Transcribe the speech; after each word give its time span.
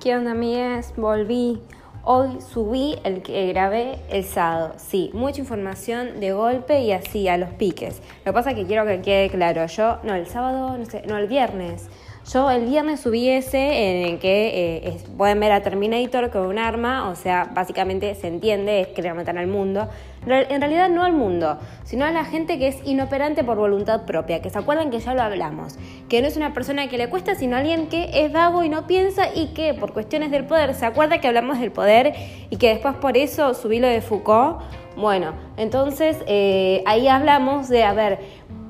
¿Qué 0.00 0.16
onda, 0.16 0.30
amigues? 0.30 0.94
Volví. 0.96 1.60
Hoy 2.04 2.40
subí 2.40 2.96
el 3.04 3.20
que 3.20 3.46
grabé 3.48 3.98
el 4.08 4.24
sábado. 4.24 4.72
Sí, 4.78 5.10
mucha 5.12 5.42
información 5.42 6.20
de 6.20 6.32
golpe 6.32 6.80
y 6.80 6.92
así, 6.92 7.28
a 7.28 7.36
los 7.36 7.50
piques. 7.50 8.00
Lo 8.24 8.32
que 8.32 8.32
pasa 8.32 8.52
es 8.52 8.56
que 8.56 8.64
quiero 8.64 8.86
que 8.86 9.02
quede 9.02 9.28
claro. 9.28 9.66
Yo, 9.66 9.98
no, 10.02 10.14
el 10.14 10.26
sábado, 10.26 10.78
no 10.78 10.86
sé, 10.86 11.02
no, 11.06 11.18
el 11.18 11.26
viernes. 11.26 11.90
Yo 12.32 12.48
el 12.48 12.66
viernes 12.66 13.00
subí 13.00 13.28
ese 13.28 13.58
en 13.58 14.06
el 14.06 14.18
que 14.20 14.82
eh, 14.86 14.96
pueden 15.16 15.40
ver 15.40 15.50
a 15.50 15.62
Terminator 15.62 16.30
con 16.30 16.42
un 16.46 16.58
arma, 16.58 17.08
o 17.08 17.16
sea, 17.16 17.50
básicamente 17.52 18.14
se 18.14 18.28
entiende, 18.28 18.82
es 18.82 18.88
querer 18.88 19.14
matar 19.14 19.36
al 19.36 19.48
mundo. 19.48 19.88
En 20.24 20.60
realidad 20.60 20.88
no 20.90 21.02
al 21.02 21.12
mundo, 21.12 21.58
sino 21.82 22.04
a 22.04 22.12
la 22.12 22.24
gente 22.24 22.58
que 22.60 22.68
es 22.68 22.76
inoperante 22.84 23.42
por 23.42 23.58
voluntad 23.58 24.04
propia, 24.04 24.40
que 24.40 24.48
se 24.48 24.58
acuerdan 24.58 24.90
que 24.90 25.00
ya 25.00 25.12
lo 25.12 25.22
hablamos, 25.22 25.76
que 26.08 26.22
no 26.22 26.28
es 26.28 26.36
una 26.36 26.54
persona 26.54 26.86
que 26.86 26.98
le 26.98 27.10
cuesta, 27.10 27.34
sino 27.34 27.56
alguien 27.56 27.88
que 27.88 28.10
es 28.12 28.30
vago 28.30 28.62
y 28.62 28.68
no 28.68 28.86
piensa 28.86 29.34
y 29.34 29.48
que 29.48 29.74
por 29.74 29.92
cuestiones 29.92 30.30
del 30.30 30.44
poder 30.44 30.74
se 30.74 30.86
acuerda 30.86 31.20
que 31.20 31.26
hablamos 31.26 31.58
del 31.58 31.72
poder 31.72 32.14
y 32.48 32.58
que 32.58 32.68
después 32.68 32.94
por 32.94 33.16
eso 33.16 33.54
subí 33.54 33.80
lo 33.80 33.88
de 33.88 34.02
Foucault. 34.02 34.60
Bueno, 34.96 35.32
entonces 35.56 36.18
eh, 36.26 36.84
ahí 36.86 37.08
hablamos 37.08 37.68
de, 37.68 37.82
a 37.82 37.92
ver, 37.92 38.18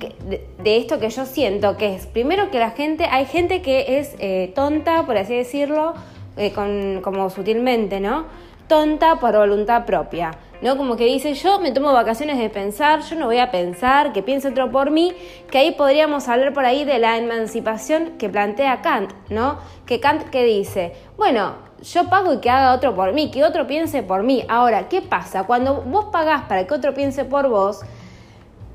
de, 0.09 0.77
esto 0.77 0.99
que 0.99 1.11
yo 1.11 1.27
siento, 1.27 1.77
que 1.77 1.95
es 1.95 2.07
primero 2.07 2.51
que 2.51 2.59
la 2.59 2.71
gente, 2.71 3.05
hay 3.05 3.27
gente 3.27 3.63
que 3.63 3.99
es 3.99 4.15
eh, 4.19 4.53
tonta, 4.55 5.05
por 5.07 5.17
así 5.17 5.35
decirlo, 5.35 5.95
eh, 6.37 6.53
con, 6.53 7.01
como 7.03 7.29
sutilmente, 7.31 8.01
¿no? 8.01 8.25
Tonta 8.69 9.17
por 9.17 9.37
voluntad 9.37 9.85
propia, 9.85 10.31
¿no? 10.63 10.77
Como 10.77 10.97
que 10.97 11.05
dice, 11.05 11.35
yo 11.35 11.59
me 11.59 11.73
tomo 11.73 11.93
vacaciones 11.93 12.39
de 12.39 12.49
pensar, 12.49 13.03
yo 13.03 13.17
no 13.17 13.27
voy 13.27 13.39
a 13.39 13.51
pensar, 13.51 14.13
que 14.13 14.23
piense 14.23 14.49
otro 14.49 14.71
por 14.71 14.91
mí, 14.91 15.13
que 15.51 15.59
ahí 15.59 15.73
podríamos 15.73 16.29
hablar 16.29 16.53
por 16.53 16.65
ahí 16.65 16.85
de 16.85 16.99
la 16.99 17.19
emancipación 17.19 18.13
que 18.19 18.29
plantea 18.29 18.81
Kant, 18.81 19.13
¿no? 19.29 19.59
Que 19.87 20.01
Kant 20.01 20.31
que 20.31 20.45
dice, 20.45 20.95
bueno, 21.17 21.55
yo 21.83 22.09
pago 22.09 22.35
y 22.35 22.39
que 22.39 22.51
haga 22.51 22.75
otro 22.75 22.95
por 22.95 23.13
mí, 23.13 23.31
que 23.31 23.45
otro 23.45 23.67
piense 23.67 24.03
por 24.03 24.23
mí. 24.23 24.45
Ahora, 24.49 24.89
¿qué 24.89 25.03
pasa? 25.03 25.45
Cuando 25.45 25.83
vos 25.83 26.07
pagás 26.13 26.43
para 26.43 26.67
que 26.67 26.75
otro 26.75 26.95
piense 26.95 27.25
por 27.25 27.49
vos, 27.49 27.81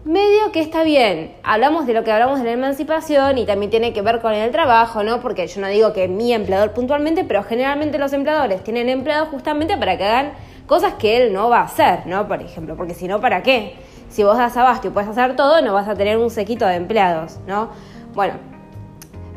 medio 0.05 0.51
que 0.51 0.61
está 0.61 0.83
bien. 0.83 1.35
Hablamos 1.41 1.87
de 1.87 1.93
lo 1.93 2.03
que 2.03 2.11
hablamos 2.11 2.37
de 2.39 2.45
la 2.45 2.51
emancipación 2.51 3.39
y 3.39 3.45
también 3.45 3.71
tiene 3.71 3.91
que 3.91 4.03
ver 4.03 4.21
con 4.21 4.33
el 4.33 4.51
trabajo, 4.51 5.03
¿no? 5.03 5.19
Porque 5.19 5.47
yo 5.47 5.59
no 5.59 5.67
digo 5.67 5.93
que 5.93 6.07
mi 6.07 6.31
empleador 6.31 6.73
puntualmente, 6.73 7.23
pero 7.23 7.43
generalmente 7.43 7.97
los 7.97 8.13
empleadores 8.13 8.63
tienen 8.63 8.87
empleados 8.87 9.29
justamente 9.29 9.77
para 9.77 9.97
que 9.97 10.03
hagan 10.03 10.33
cosas 10.67 10.93
que 10.93 11.17
él 11.17 11.33
no 11.33 11.49
va 11.49 11.61
a 11.61 11.63
hacer, 11.63 12.05
¿no? 12.05 12.27
Por 12.27 12.39
ejemplo, 12.39 12.75
porque 12.75 12.93
si 12.93 13.07
no, 13.07 13.19
¿para 13.19 13.41
qué? 13.41 13.77
Si 14.09 14.23
vos 14.23 14.37
das 14.37 14.55
abasto 14.55 14.87
y 14.87 14.91
puedes 14.91 15.09
hacer 15.09 15.35
todo, 15.35 15.61
no 15.63 15.73
vas 15.73 15.87
a 15.87 15.95
tener 15.95 16.19
un 16.19 16.29
sequito 16.29 16.67
de 16.67 16.75
empleados, 16.75 17.39
¿no? 17.47 17.69
Bueno, 18.13 18.35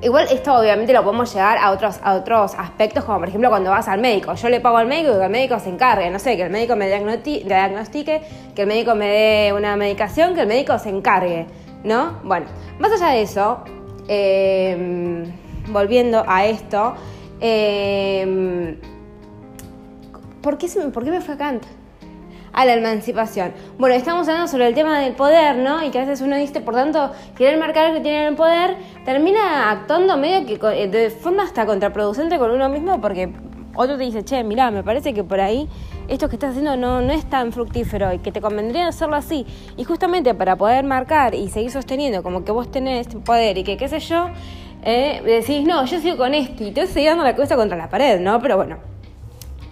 Igual 0.01 0.29
esto 0.31 0.55
obviamente 0.55 0.93
lo 0.93 1.03
podemos 1.03 1.33
llegar 1.35 1.59
a 1.59 1.73
otros, 1.73 1.99
a 2.05 2.15
otros 2.15 2.55
aspectos, 2.57 3.05
como 3.05 3.19
por 3.19 3.29
ejemplo 3.29 3.51
cuando 3.51 3.71
vas 3.71 3.89
al 3.89 4.01
médico. 4.01 4.33
Yo 4.35 4.49
le 4.49 4.61
pago 4.61 4.77
al 4.77 4.87
médico 4.87 5.11
y 5.11 5.19
que 5.19 5.25
el 5.25 5.31
médico 5.31 5.59
se 5.59 5.71
encargue, 5.71 6.09
no 6.09 6.21
sé, 6.21 6.37
que 6.37 6.43
el 6.43 6.51
médico 6.51 6.77
me 6.77 6.87
diagnostique, 6.89 8.23
que 8.55 8.63
el 8.63 8.69
médico 8.69 8.95
me 8.95 9.09
dé 9.09 9.53
una 9.53 9.77
medicación, 9.77 10.35
que 10.35 10.43
el 10.43 10.47
médico 10.47 10.79
se 10.79 10.91
encargue, 10.91 11.47
¿no? 11.83 12.21
Bueno, 12.23 12.47
más 12.79 12.93
allá 12.93 13.09
de 13.09 13.23
eso, 13.23 13.65
em, 14.07 15.25
volviendo 15.69 16.25
a 16.29 16.47
esto, 16.47 16.95
em, 17.41 18.77
¿por, 20.41 20.59
qué 20.59 20.69
¿por 20.95 21.05
qué 21.05 21.11
me 21.11 21.21
fue 21.21 21.35
a 21.35 21.39
Kant? 21.39 21.65
A 22.53 22.65
la 22.65 22.75
emancipación. 22.75 23.53
Bueno, 23.79 23.95
estamos 23.95 24.29
hablando 24.29 24.49
sobre 24.49 24.69
el 24.69 24.75
tema 24.75 25.01
del 25.01 25.15
poder, 25.15 25.57
¿no? 25.57 25.85
Y 25.85 25.91
que 25.91 25.99
a 25.99 26.03
veces 26.03 26.21
uno 26.21 26.37
dice, 26.37 26.61
por 26.61 26.75
tanto, 26.75 27.13
querer 27.37 27.59
marcar 27.59 27.93
que 27.95 28.01
tiene 28.01 28.29
el 28.29 28.35
poder, 28.35 28.77
termina 29.05 29.71
actuando 29.71 30.17
medio 30.17 30.47
que 30.47 30.83
eh, 30.83 30.89
de 30.89 31.11
forma 31.11 31.45
hasta 31.45 31.67
contraproducente 31.67 32.39
con 32.39 32.51
uno 32.51 32.69
mismo 32.69 33.01
porque 33.01 33.33
otro 33.75 33.97
te 33.97 34.05
dice, 34.05 34.25
che, 34.25 34.43
mirá, 34.43 34.71
me 34.71 34.83
parece 34.83 35.15
que 35.15 35.23
por 35.23 35.41
ahí 35.41 35.69
esto 36.09 36.29
que 36.29 36.37
estás 36.37 36.51
haciendo 36.51 36.77
no, 36.77 37.01
no 37.01 37.13
es 37.13 37.25
tan 37.27 37.53
fructífero 37.53 38.13
y 38.13 38.19
que 38.19 38.33
te 38.33 38.41
convendría 38.41 38.89
hacerlo 38.89 39.15
así. 39.15 39.47
Y 39.77 39.85
justamente 39.85 40.35
para 40.35 40.57
poder 40.57 40.85
marcar 40.85 41.35
y 41.35 41.49
seguir 41.49 41.71
sosteniendo 41.71 42.23
como 42.23 42.45
que 42.45 42.51
vos 42.51 42.71
tenés 42.71 43.07
poder 43.25 43.59
y 43.59 43.63
que 43.63 43.77
qué 43.77 43.89
sé 43.89 44.01
yo, 44.01 44.31
eh, 44.83 45.23
decís, 45.25 45.65
no, 45.65 45.85
yo 45.85 46.01
sigo 46.01 46.17
con 46.17 46.35
esto 46.35 46.65
y 46.65 46.73
te 46.73 46.83
estoy 46.83 47.05
dando 47.05 47.23
la 47.23 47.35
cabeza 47.35 47.57
contra 47.57 47.77
la 47.77 47.89
pared, 47.89 48.21
¿no? 48.21 48.41
Pero 48.41 48.57
bueno, 48.57 48.79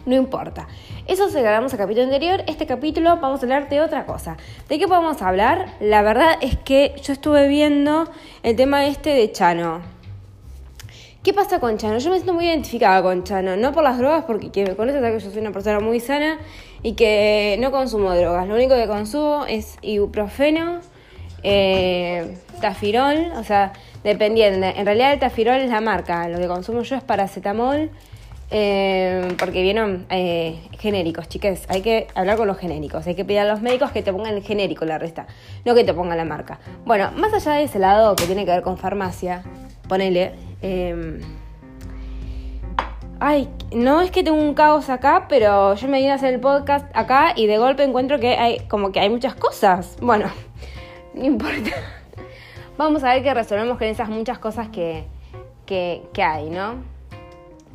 no 0.06 0.14
importa. 0.14 0.68
Eso 1.06 1.28
se 1.28 1.42
grabamos 1.42 1.72
al 1.72 1.78
capítulo 1.78 2.04
anterior. 2.04 2.42
Este 2.46 2.66
capítulo 2.66 3.18
vamos 3.20 3.40
a 3.40 3.42
hablar 3.42 3.68
de 3.68 3.80
otra 3.80 4.06
cosa. 4.06 4.36
¿De 4.68 4.78
qué 4.78 4.88
podemos 4.88 5.20
hablar? 5.20 5.66
La 5.80 6.02
verdad 6.02 6.36
es 6.40 6.56
que 6.56 6.94
yo 7.02 7.12
estuve 7.12 7.48
viendo 7.48 8.08
el 8.42 8.56
tema 8.56 8.86
este 8.86 9.10
de 9.10 9.30
Chano. 9.32 9.80
¿Qué 11.24 11.34
pasa 11.34 11.58
con 11.58 11.76
Chano? 11.76 11.98
Yo 11.98 12.10
me 12.10 12.16
siento 12.16 12.34
muy 12.34 12.46
identificada 12.46 13.02
con 13.02 13.24
Chano, 13.24 13.56
no 13.56 13.72
por 13.72 13.82
las 13.82 13.98
drogas, 13.98 14.24
porque 14.24 14.52
quien 14.52 14.68
me 14.68 14.76
conoce 14.76 15.00
sabe 15.00 15.18
que 15.18 15.24
yo 15.24 15.30
soy 15.30 15.40
una 15.40 15.50
persona 15.50 15.80
muy 15.80 15.98
sana 15.98 16.38
y 16.84 16.92
que 16.92 17.56
no 17.58 17.72
consumo 17.72 18.14
drogas. 18.14 18.46
Lo 18.46 18.54
único 18.54 18.76
que 18.76 18.86
consumo 18.86 19.44
es 19.44 19.76
ibuprofeno, 19.82 20.80
eh, 21.42 22.36
tafirol, 22.60 23.32
o 23.36 23.42
sea, 23.42 23.72
dependiendo. 24.04 24.68
En 24.68 24.86
realidad 24.86 25.14
el 25.14 25.18
tafirol 25.18 25.56
es 25.56 25.70
la 25.70 25.80
marca, 25.80 26.28
lo 26.28 26.38
que 26.38 26.46
consumo 26.46 26.82
yo 26.82 26.94
es 26.94 27.02
paracetamol 27.02 27.90
eh, 28.50 29.34
porque 29.38 29.62
vieron 29.62 30.06
eh, 30.10 30.60
genéricos, 30.78 31.28
chicas. 31.28 31.64
Hay 31.68 31.82
que 31.82 32.06
hablar 32.14 32.36
con 32.36 32.46
los 32.46 32.58
genéricos. 32.58 33.06
Hay 33.06 33.14
que 33.14 33.24
pedir 33.24 33.40
a 33.40 33.44
los 33.44 33.60
médicos 33.60 33.90
que 33.90 34.02
te 34.02 34.12
pongan 34.12 34.34
el 34.34 34.42
genérico 34.42 34.84
la 34.84 34.98
resta, 34.98 35.26
no 35.64 35.74
que 35.74 35.84
te 35.84 35.92
pongan 35.92 36.16
la 36.16 36.24
marca. 36.24 36.60
Bueno, 36.84 37.10
más 37.12 37.32
allá 37.34 37.58
de 37.58 37.64
ese 37.64 37.78
lado 37.78 38.14
que 38.14 38.26
tiene 38.26 38.44
que 38.44 38.52
ver 38.52 38.62
con 38.62 38.78
farmacia, 38.78 39.42
ponele. 39.88 40.32
Em, 40.62 41.20
ay, 43.18 43.48
no 43.72 44.00
es 44.00 44.10
que 44.10 44.22
tengo 44.22 44.38
un 44.38 44.54
caos 44.54 44.90
acá, 44.90 45.26
pero 45.28 45.74
yo 45.74 45.88
me 45.88 45.98
vine 45.98 46.12
a 46.12 46.14
hacer 46.14 46.32
el 46.34 46.40
podcast 46.40 46.86
acá 46.94 47.32
y 47.34 47.46
de 47.46 47.58
golpe 47.58 47.82
encuentro 47.82 48.20
que 48.20 48.36
hay 48.36 48.60
como 48.68 48.92
que 48.92 49.00
hay 49.00 49.10
muchas 49.10 49.34
cosas. 49.34 49.96
Bueno, 50.00 50.26
no 51.14 51.24
importa. 51.24 51.70
Vamos 52.78 53.02
a 53.02 53.14
ver 53.14 53.22
que 53.22 53.34
resolvemos 53.34 53.78
con 53.78 53.86
esas 53.88 54.08
muchas 54.08 54.38
cosas 54.38 54.68
que, 54.68 55.04
que, 55.64 56.02
que 56.12 56.22
hay, 56.22 56.50
¿no? 56.50 56.95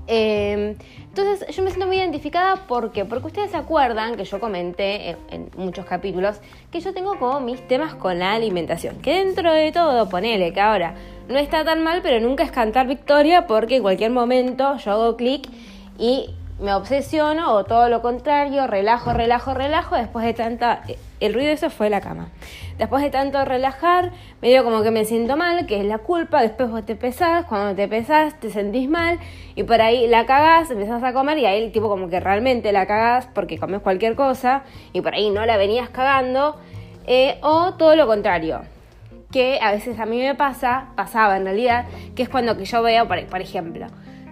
Em, 0.07 0.75
entonces 0.97 1.55
yo 1.55 1.63
me 1.63 1.69
siento 1.69 1.87
muy 1.87 1.97
identificada 1.97 2.55
porque 2.67 3.05
porque 3.05 3.27
ustedes 3.27 3.51
se 3.51 3.57
acuerdan 3.57 4.15
que 4.15 4.25
yo 4.25 4.39
comenté 4.39 5.15
en, 5.29 5.49
muchos 5.55 5.85
capítulos 5.85 6.39
que 6.71 6.79
yo 6.79 6.93
tengo 6.93 7.19
como 7.19 7.39
mis 7.39 7.65
temas 7.67 7.93
con 7.95 8.17
la 8.17 8.33
alimentación, 8.33 8.97
que 9.01 9.23
dentro 9.23 9.53
de 9.53 9.71
todo 9.71 10.09
ponele 10.09 10.53
que 10.53 10.61
ahora 10.61 10.95
no 11.29 11.37
está 11.37 11.63
tan 11.63 11.83
mal, 11.83 12.01
pero 12.01 12.19
nunca 12.19 12.43
es 12.43 12.51
cantar 12.51 12.87
victoria 12.87 13.45
porque 13.45 13.77
en 13.77 13.83
cualquier 13.83 14.11
momento 14.11 14.77
yo 14.77 14.91
hago 14.91 15.17
clic 15.17 15.47
y 15.99 16.29
me 16.59 16.73
obsesiono 16.73 17.53
o 17.53 17.63
todo 17.63 17.89
lo 17.89 18.01
contrario, 18.01 18.67
relajo, 18.67 19.13
relajo, 19.13 19.53
relajo, 19.53 19.95
después 19.95 20.25
de 20.25 20.33
tanta... 20.33 20.83
El 21.21 21.35
ruido 21.35 21.51
eso 21.51 21.69
fue 21.69 21.89
la 21.89 22.01
cama. 22.01 22.29
Después 22.79 23.03
de 23.03 23.11
tanto 23.11 23.45
relajar, 23.45 24.11
medio 24.41 24.63
como 24.63 24.81
que 24.81 24.89
me 24.89 25.05
siento 25.05 25.37
mal, 25.37 25.67
que 25.67 25.79
es 25.79 25.85
la 25.85 25.99
culpa, 25.99 26.41
después 26.41 26.71
vos 26.71 26.83
te 26.83 26.95
pesás, 26.95 27.45
cuando 27.45 27.75
te 27.75 27.87
pesás 27.87 28.39
te 28.39 28.49
sentís 28.49 28.89
mal 28.89 29.19
y 29.55 29.61
por 29.63 29.81
ahí 29.81 30.07
la 30.07 30.25
cagás, 30.25 30.71
empezás 30.71 31.03
a 31.03 31.13
comer 31.13 31.37
y 31.37 31.45
ahí 31.45 31.63
el 31.63 31.71
tipo 31.71 31.89
como 31.89 32.09
que 32.09 32.19
realmente 32.19 32.71
la 32.71 32.87
cagás 32.87 33.27
porque 33.33 33.59
comes 33.59 33.81
cualquier 33.81 34.15
cosa 34.15 34.63
y 34.93 35.01
por 35.01 35.13
ahí 35.13 35.29
no 35.29 35.45
la 35.45 35.57
venías 35.57 35.89
cagando, 35.89 36.57
eh, 37.05 37.37
o 37.43 37.75
todo 37.75 37.95
lo 37.95 38.07
contrario, 38.07 38.61
que 39.31 39.59
a 39.61 39.71
veces 39.71 39.99
a 39.99 40.07
mí 40.07 40.19
me 40.19 40.33
pasa, 40.33 40.87
pasaba 40.95 41.37
en 41.37 41.45
realidad, 41.45 41.85
que 42.15 42.23
es 42.23 42.29
cuando 42.29 42.57
que 42.57 42.65
yo 42.65 42.81
veo, 42.81 43.07
por 43.07 43.41
ejemplo, 43.41 43.85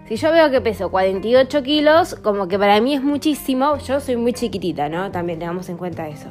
si 0.09 0.15
yo 0.15 0.31
veo 0.31 0.49
que 0.49 0.59
peso 0.59 0.89
48 0.89 1.61
kilos, 1.61 2.15
como 2.15 2.47
que 2.47 2.57
para 2.57 2.81
mí 2.81 2.95
es 2.95 3.03
muchísimo, 3.03 3.77
yo 3.77 3.99
soy 3.99 4.15
muy 4.15 4.33
chiquitita, 4.33 4.89
¿no? 4.89 5.11
También 5.11 5.37
tengamos 5.37 5.69
en 5.69 5.77
cuenta 5.77 6.07
eso. 6.07 6.29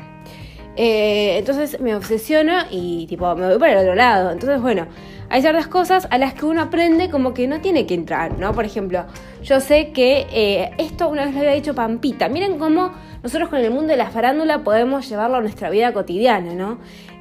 Eh, 0.81 1.39
entonces 1.39 1.81
me 1.81 1.97
obsesiono 1.97 2.53
y 2.71 3.09
tipo 3.09 3.35
me 3.35 3.49
voy 3.49 3.59
para 3.59 3.73
el 3.73 3.79
otro 3.79 3.97
lado. 3.97 4.31
Entonces, 4.31 4.63
bueno, 4.63 4.87
hay 5.29 5.41
ciertas 5.41 5.67
cosas 5.67 6.07
a 6.09 6.19
las 6.19 6.35
que 6.35 6.47
uno 6.47 6.63
aprende 6.63 7.11
como 7.11 7.35
que 7.35 7.49
no 7.49 7.61
tiene 7.61 7.85
que 7.85 7.95
entrar, 7.95 8.39
¿no? 8.39 8.53
Por 8.53 8.65
ejemplo, 8.65 9.05
yo 9.43 9.59
sé 9.59 9.91
que 9.91 10.29
eh, 10.33 10.71
esto 10.79 11.09
una 11.09 11.25
vez 11.25 11.35
lo 11.35 11.41
había 11.41 11.53
dicho 11.53 11.75
Pampita. 11.75 12.29
Miren 12.29 12.59
cómo 12.59 12.93
nosotros 13.25 13.49
con 13.49 13.59
el 13.59 13.73
mundo 13.73 13.89
de 13.89 13.97
la 13.97 14.11
farándula 14.11 14.63
podemos 14.63 15.09
llevarlo 15.09 15.39
a 15.39 15.41
nuestra 15.41 15.69
vida 15.69 15.93
cotidiana, 15.93 16.55
¿no? 16.55 16.79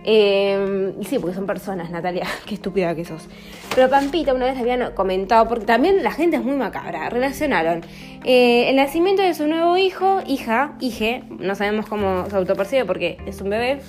Y 0.10 1.04
sí, 1.04 1.20
porque 1.20 1.36
son 1.36 1.46
personas, 1.46 1.90
Natalia, 1.90 2.26
qué 2.46 2.56
estúpida 2.56 2.96
que 2.96 3.04
sos. 3.04 3.28
Pero 3.76 3.90
Pampita 3.90 4.34
una 4.34 4.46
vez 4.46 4.58
habían 4.58 4.94
comentado, 4.94 5.50
porque 5.50 5.66
también 5.66 6.02
la 6.02 6.12
gente 6.12 6.38
es 6.38 6.44
muy 6.44 6.56
macabra, 6.56 7.10
relacionaron 7.10 7.82
eh, 8.24 8.70
el 8.70 8.78
nacimiento 8.78 9.22
de 9.22 9.34
su 9.34 9.48
nuevo 9.48 9.78
hijo, 9.78 10.22
hija, 10.26 10.76
hije, 10.80 11.24
no 11.40 11.56
sabemos 11.56 11.88
cómo 11.88 12.30
se 12.30 12.38
autopercibe 12.38 12.86
porque 12.86 13.18
es 13.26 13.42
un 13.42 13.50
bebé, 13.50 13.80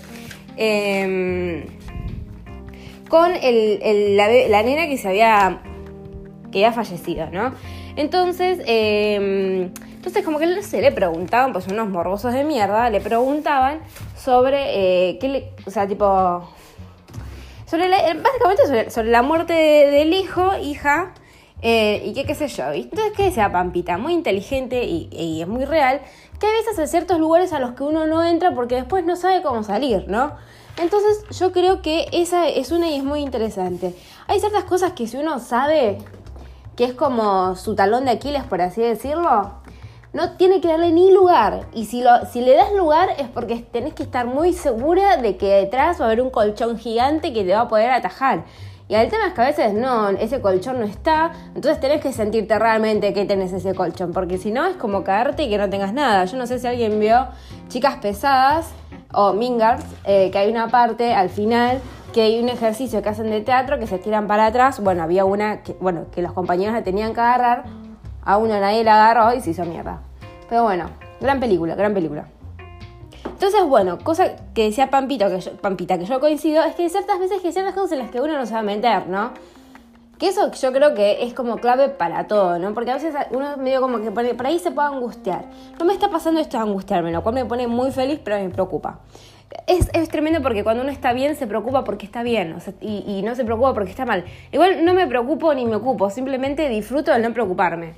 em, 0.56 1.66
con 3.08 3.30
la, 3.30 4.62
nena 4.64 4.88
que 4.88 4.98
se 4.98 5.08
había, 5.08 5.60
que 6.50 6.64
había 6.64 6.72
fallecido, 6.72 7.30
¿no? 7.30 7.54
Entonces, 7.94 8.58
em, 8.66 9.70
entonces 9.98 10.24
como 10.24 10.38
que 10.38 10.62
sé, 10.62 10.80
le 10.80 10.92
preguntaban, 10.92 11.52
pues 11.52 11.66
unos 11.66 11.88
morbosos 11.88 12.32
de 12.32 12.44
mierda, 12.44 12.88
le 12.88 13.00
preguntaban 13.00 13.80
sobre 14.16 15.08
eh, 15.10 15.18
qué 15.18 15.52
o 15.66 15.70
sea, 15.72 15.88
tipo, 15.88 16.48
sobre 17.66 17.88
la, 17.88 17.96
básicamente 18.14 18.90
sobre, 18.92 19.10
la 19.10 19.22
muerte 19.22 19.52
del 19.52 20.12
hijo, 20.12 20.56
hija, 20.56 21.14
Eh, 21.60 22.02
y 22.04 22.12
que 22.14 22.24
qué 22.24 22.36
sé 22.36 22.46
yo. 22.46 22.70
Entonces, 22.70 23.12
¿qué 23.16 23.24
decía 23.24 23.50
Pampita? 23.50 23.98
Muy 23.98 24.12
inteligente 24.12 24.84
y, 24.84 25.08
y, 25.10 25.42
es 25.42 25.48
muy 25.48 25.64
real, 25.64 26.00
que 26.38 26.46
a 26.46 26.52
veces 26.52 26.78
hay 26.78 26.86
ciertos 26.86 27.18
lugares 27.18 27.52
a 27.52 27.58
los 27.58 27.72
que 27.72 27.82
uno 27.82 28.06
no 28.06 28.22
entra 28.22 28.54
porque 28.54 28.76
después 28.76 29.04
no 29.04 29.16
sabe 29.16 29.42
cómo 29.42 29.64
salir, 29.64 30.04
¿no? 30.06 30.36
Entonces 30.76 31.24
yo 31.36 31.50
creo 31.50 31.82
que 31.82 32.06
esa 32.12 32.46
es 32.46 32.70
una 32.70 32.88
y 32.88 32.94
es 32.94 33.02
muy 33.02 33.22
interesante. 33.22 33.96
Hay 34.28 34.38
ciertas 34.38 34.62
cosas 34.62 34.92
que 34.92 35.08
si 35.08 35.16
uno 35.16 35.40
sabe 35.40 35.98
que 36.76 36.84
es 36.84 36.92
como 36.94 37.56
su 37.56 37.74
talón 37.74 38.04
de 38.04 38.12
Aquiles, 38.12 38.44
por 38.44 38.60
así 38.62 38.80
decirlo, 38.80 39.57
no 40.12 40.32
tiene 40.32 40.60
que 40.60 40.68
darle 40.68 40.92
ni 40.92 41.10
lugar. 41.10 41.66
Y 41.74 41.84
si, 41.86 42.02
lo, 42.02 42.24
si 42.26 42.40
le 42.40 42.54
das 42.54 42.72
lugar 42.72 43.10
es 43.18 43.28
porque 43.28 43.56
tenés 43.56 43.94
que 43.94 44.02
estar 44.02 44.26
muy 44.26 44.52
segura 44.52 45.16
de 45.16 45.36
que 45.36 45.46
detrás 45.46 46.00
va 46.00 46.04
a 46.04 46.08
haber 46.08 46.20
un 46.20 46.30
colchón 46.30 46.78
gigante 46.78 47.32
que 47.32 47.44
te 47.44 47.52
va 47.52 47.62
a 47.62 47.68
poder 47.68 47.90
atajar. 47.90 48.44
Y 48.88 48.94
el 48.94 49.10
tema 49.10 49.26
es 49.28 49.34
que 49.34 49.42
a 49.42 49.44
veces 49.44 49.74
no, 49.74 50.08
ese 50.08 50.40
colchón 50.40 50.80
no 50.80 50.86
está, 50.86 51.32
entonces 51.54 51.78
tenés 51.78 52.00
que 52.00 52.10
sentirte 52.10 52.58
realmente 52.58 53.12
que 53.12 53.26
tenés 53.26 53.52
ese 53.52 53.74
colchón, 53.74 54.12
porque 54.14 54.38
si 54.38 54.50
no 54.50 54.64
es 54.64 54.76
como 54.76 55.04
caerte 55.04 55.42
y 55.42 55.50
que 55.50 55.58
no 55.58 55.68
tengas 55.68 55.92
nada. 55.92 56.24
Yo 56.24 56.38
no 56.38 56.46
sé 56.46 56.58
si 56.58 56.66
alguien 56.66 56.98
vio 56.98 57.26
Chicas 57.68 57.96
Pesadas 57.96 58.70
o 59.12 59.34
Mingars, 59.34 59.84
eh, 60.04 60.30
que 60.30 60.38
hay 60.38 60.50
una 60.50 60.68
parte 60.68 61.12
al 61.12 61.28
final 61.28 61.80
que 62.14 62.22
hay 62.22 62.42
un 62.42 62.48
ejercicio 62.48 63.02
que 63.02 63.10
hacen 63.10 63.30
de 63.30 63.42
teatro 63.42 63.78
que 63.78 63.86
se 63.86 63.98
tiran 63.98 64.26
para 64.26 64.46
atrás. 64.46 64.80
Bueno, 64.80 65.02
había 65.02 65.26
una 65.26 65.62
que, 65.62 65.74
bueno, 65.74 66.06
que 66.10 66.22
los 66.22 66.32
compañeros 66.32 66.74
la 66.74 66.82
tenían 66.82 67.12
que 67.12 67.20
agarrar, 67.20 67.64
a 68.28 68.36
una 68.36 68.60
nadie 68.60 68.84
la 68.84 69.10
agarró 69.10 69.34
y 69.34 69.40
se 69.40 69.50
hizo 69.50 69.64
mierda. 69.64 70.00
Pero 70.50 70.62
bueno, 70.62 70.90
gran 71.18 71.40
película, 71.40 71.74
gran 71.74 71.94
película. 71.94 72.26
Entonces, 73.24 73.64
bueno, 73.64 73.98
cosa 74.04 74.36
que 74.52 74.64
decía 74.64 74.90
Pampito, 74.90 75.30
que 75.30 75.38
Pampita, 75.62 75.98
que 75.98 76.04
yo 76.04 76.20
coincido, 76.20 76.62
es 76.62 76.74
que 76.74 76.82
hay 76.82 76.90
ciertas 76.90 77.18
veces 77.18 77.40
que 77.40 77.46
hay 77.46 77.52
ciertas 77.54 77.72
cosas 77.72 77.92
en 77.92 78.00
las 78.00 78.10
que 78.10 78.20
uno 78.20 78.36
no 78.36 78.44
se 78.44 78.52
va 78.52 78.60
a 78.60 78.62
meter, 78.62 79.06
¿no? 79.06 79.30
Que 80.18 80.28
eso 80.28 80.52
yo 80.52 80.72
creo 80.74 80.94
que 80.94 81.24
es 81.24 81.32
como 81.32 81.56
clave 81.56 81.88
para 81.88 82.26
todo, 82.26 82.58
¿no? 82.58 82.74
Porque 82.74 82.90
a 82.90 82.94
veces 82.94 83.14
uno 83.30 83.56
medio 83.56 83.80
como 83.80 83.98
que 84.02 84.10
por 84.10 84.46
ahí 84.46 84.58
se 84.58 84.72
puede 84.72 84.88
angustiar. 84.88 85.46
No 85.78 85.86
me 85.86 85.94
está 85.94 86.10
pasando 86.10 86.38
esto 86.38 86.58
de 86.58 86.64
angustiarme, 86.64 87.10
lo 87.10 87.22
cual 87.22 87.34
me 87.34 87.46
pone 87.46 87.66
muy 87.66 87.92
feliz, 87.92 88.20
pero 88.22 88.36
me 88.36 88.50
preocupa. 88.50 88.98
Es, 89.66 89.88
es, 89.94 90.10
tremendo 90.10 90.42
porque 90.42 90.62
cuando 90.62 90.82
uno 90.82 90.92
está 90.92 91.14
bien 91.14 91.34
se 91.34 91.46
preocupa 91.46 91.82
porque 91.82 92.04
está 92.04 92.22
bien 92.22 92.56
y, 92.82 93.04
y, 93.06 93.22
no 93.22 93.34
se 93.34 93.46
preocupa 93.46 93.72
porque 93.72 93.90
está 93.90 94.04
mal. 94.04 94.24
Igual 94.52 94.84
no 94.84 94.92
me 94.92 95.06
preocupo 95.06 95.54
ni 95.54 95.64
me 95.64 95.76
ocupo, 95.76 96.10
simplemente 96.10 96.68
disfruto 96.68 97.10
de 97.10 97.20
no 97.20 97.32
preocuparme. 97.32 97.94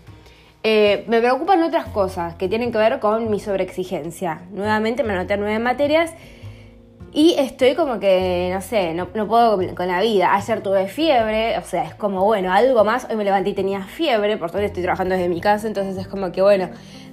Eh, 0.62 1.04
me 1.08 1.20
preocupan 1.20 1.62
otras 1.62 1.86
cosas 1.86 2.34
que 2.34 2.46
tienen 2.46 2.70
que 2.70 2.78
ver 2.78 3.00
con 3.00 3.30
mi 3.30 3.40
sobreexigencia. 3.40 4.42
Nuevamente 4.52 5.02
me 5.02 5.14
anoté 5.14 5.36
nueve 5.38 5.58
materias 5.58 6.12
y 7.12 7.34
estoy 7.38 7.74
como 7.74 7.98
que, 7.98 8.50
no 8.52 8.60
sé, 8.60 8.92
no, 8.92 9.08
no, 9.14 9.26
puedo 9.26 9.58
con 9.74 9.88
la 9.88 10.00
vida. 10.00 10.34
Ayer 10.34 10.62
tuve 10.62 10.86
fiebre, 10.86 11.56
o 11.58 11.62
sea, 11.62 11.84
es 11.84 11.94
como, 11.94 12.24
bueno, 12.24 12.52
algo 12.52 12.84
más. 12.84 13.06
Hoy 13.08 13.16
me 13.16 13.24
levanté 13.24 13.50
y 13.50 13.54
tenía 13.54 13.82
fiebre, 13.82 14.36
por 14.36 14.50
suerte 14.50 14.66
estoy 14.66 14.82
trabajando 14.82 15.14
desde 15.14 15.28
mi 15.30 15.40
casa, 15.40 15.66
entonces 15.66 15.96
es 15.96 16.06
como 16.06 16.30
que, 16.30 16.42
bueno, 16.42 16.68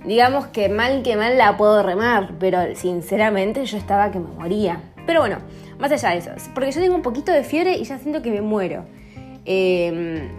digamos 0.06 0.48
que 0.48 0.68
mal 0.68 1.02
que 1.02 1.16
mal 1.16 1.38
la 1.38 1.56
puedo 1.56 1.82
remar, 1.84 2.34
pero 2.40 2.76
sinceramente 2.76 3.66
yo 3.66 3.78
estaba 3.78 4.12
que 4.12 4.20
me 4.20 4.28
moría. 4.28 4.82
Pero 5.06 5.22
bueno, 5.22 5.38
más 5.80 5.92
allá 5.94 6.10
de 6.10 6.18
eso, 6.18 6.32
porque 6.54 6.72
yo 6.72 6.82
tengo 6.82 6.96
un 6.96 7.02
poquito 7.02 7.32
de 7.32 7.44
fiebre 7.44 7.78
y 7.78 7.86
ya 7.86 7.98
siento 7.98 8.22
que 8.22 8.30
me 8.30 8.42
muero. 8.42 8.84
Eh, 9.46 10.30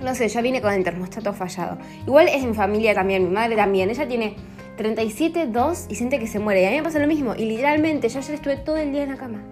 no 0.00 0.14
sé, 0.14 0.28
ya 0.28 0.40
viene 0.40 0.60
con 0.60 0.72
el 0.72 0.84
termostato 0.84 1.32
fallado. 1.32 1.78
Igual 2.06 2.28
es 2.28 2.44
mi 2.44 2.54
familia 2.54 2.94
también, 2.94 3.24
mi 3.24 3.30
madre 3.30 3.56
también. 3.56 3.90
Ella 3.90 4.06
tiene 4.06 4.36
37, 4.76 5.46
2 5.46 5.86
y 5.88 5.94
siente 5.94 6.18
que 6.18 6.26
se 6.26 6.38
muere. 6.38 6.62
Y 6.62 6.64
a 6.66 6.70
mí 6.70 6.76
me 6.76 6.82
pasa 6.82 6.98
lo 6.98 7.06
mismo. 7.06 7.34
Y 7.34 7.46
literalmente, 7.46 8.08
yo 8.08 8.18
ayer 8.18 8.34
estuve 8.34 8.56
todo 8.56 8.76
el 8.76 8.92
día 8.92 9.04
en 9.04 9.10
la 9.10 9.16
cama. 9.16 9.42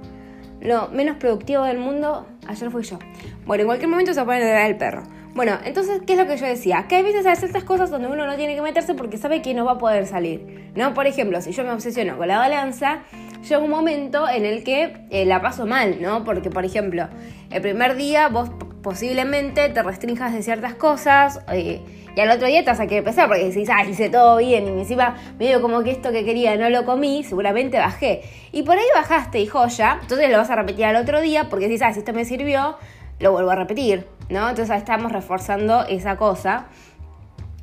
Lo 0.60 0.88
menos 0.88 1.16
productivo 1.16 1.64
del 1.64 1.78
mundo, 1.78 2.26
ayer 2.46 2.70
fui 2.70 2.82
yo. 2.82 2.98
Bueno, 3.46 3.62
en 3.62 3.66
cualquier 3.66 3.90
momento 3.90 4.14
se 4.14 4.24
puede 4.24 4.48
dar 4.48 4.70
el 4.70 4.76
perro. 4.76 5.02
Bueno, 5.34 5.58
entonces, 5.64 6.02
¿qué 6.06 6.12
es 6.12 6.18
lo 6.18 6.26
que 6.26 6.36
yo 6.36 6.46
decía? 6.46 6.84
Que 6.88 6.96
hay 6.96 7.02
veces 7.02 7.24
hay 7.24 7.36
ciertas 7.36 7.64
cosas 7.64 7.90
donde 7.90 8.06
uno 8.06 8.26
no 8.26 8.36
tiene 8.36 8.54
que 8.54 8.60
meterse 8.60 8.94
porque 8.94 9.16
sabe 9.16 9.40
que 9.40 9.54
no 9.54 9.64
va 9.64 9.72
a 9.72 9.78
poder 9.78 10.06
salir. 10.06 10.70
¿No? 10.74 10.92
Por 10.92 11.06
ejemplo, 11.06 11.40
si 11.40 11.52
yo 11.52 11.64
me 11.64 11.70
obsesiono 11.70 12.18
con 12.18 12.28
la 12.28 12.36
balanza, 12.36 13.02
llega 13.42 13.58
un 13.58 13.70
momento 13.70 14.28
en 14.28 14.44
el 14.44 14.62
que 14.62 15.06
eh, 15.10 15.24
la 15.24 15.40
paso 15.40 15.64
mal, 15.64 16.02
¿no? 16.02 16.22
Porque, 16.24 16.50
por 16.50 16.66
ejemplo, 16.66 17.08
el 17.50 17.62
primer 17.62 17.96
día 17.96 18.28
vos 18.28 18.50
posiblemente 18.82 19.70
te 19.70 19.82
restringas 19.82 20.34
de 20.34 20.42
ciertas 20.42 20.74
cosas 20.74 21.40
eh, 21.50 21.80
y 22.14 22.20
al 22.20 22.30
otro 22.30 22.46
día 22.46 22.62
te 22.62 22.70
vas 22.70 22.80
a 22.80 22.86
querer 22.86 23.04
pesar 23.04 23.28
porque 23.28 23.44
decís, 23.44 23.70
ah, 23.72 23.84
hice 23.84 24.10
todo 24.10 24.36
bien 24.36 24.66
y 24.66 24.80
encima 24.80 25.16
medio 25.38 25.62
como 25.62 25.82
que 25.82 25.92
esto 25.92 26.12
que 26.12 26.24
quería 26.24 26.56
no 26.56 26.68
lo 26.68 26.84
comí, 26.84 27.24
seguramente 27.24 27.78
bajé. 27.78 28.22
Y 28.52 28.64
por 28.64 28.76
ahí 28.76 28.84
bajaste 28.94 29.40
y 29.40 29.46
joya, 29.46 29.98
entonces 30.02 30.30
lo 30.30 30.36
vas 30.36 30.50
a 30.50 30.56
repetir 30.56 30.84
al 30.84 30.96
otro 30.96 31.22
día 31.22 31.48
porque 31.48 31.68
decís, 31.68 31.80
ah, 31.82 31.92
si 31.92 32.00
esto 32.00 32.12
me 32.12 32.26
sirvió, 32.26 32.76
lo 33.18 33.32
vuelvo 33.32 33.50
a 33.50 33.54
repetir, 33.54 34.06
¿no? 34.32 34.48
Entonces 34.48 34.76
estamos 34.76 35.12
reforzando 35.12 35.84
esa 35.86 36.16
cosa, 36.16 36.66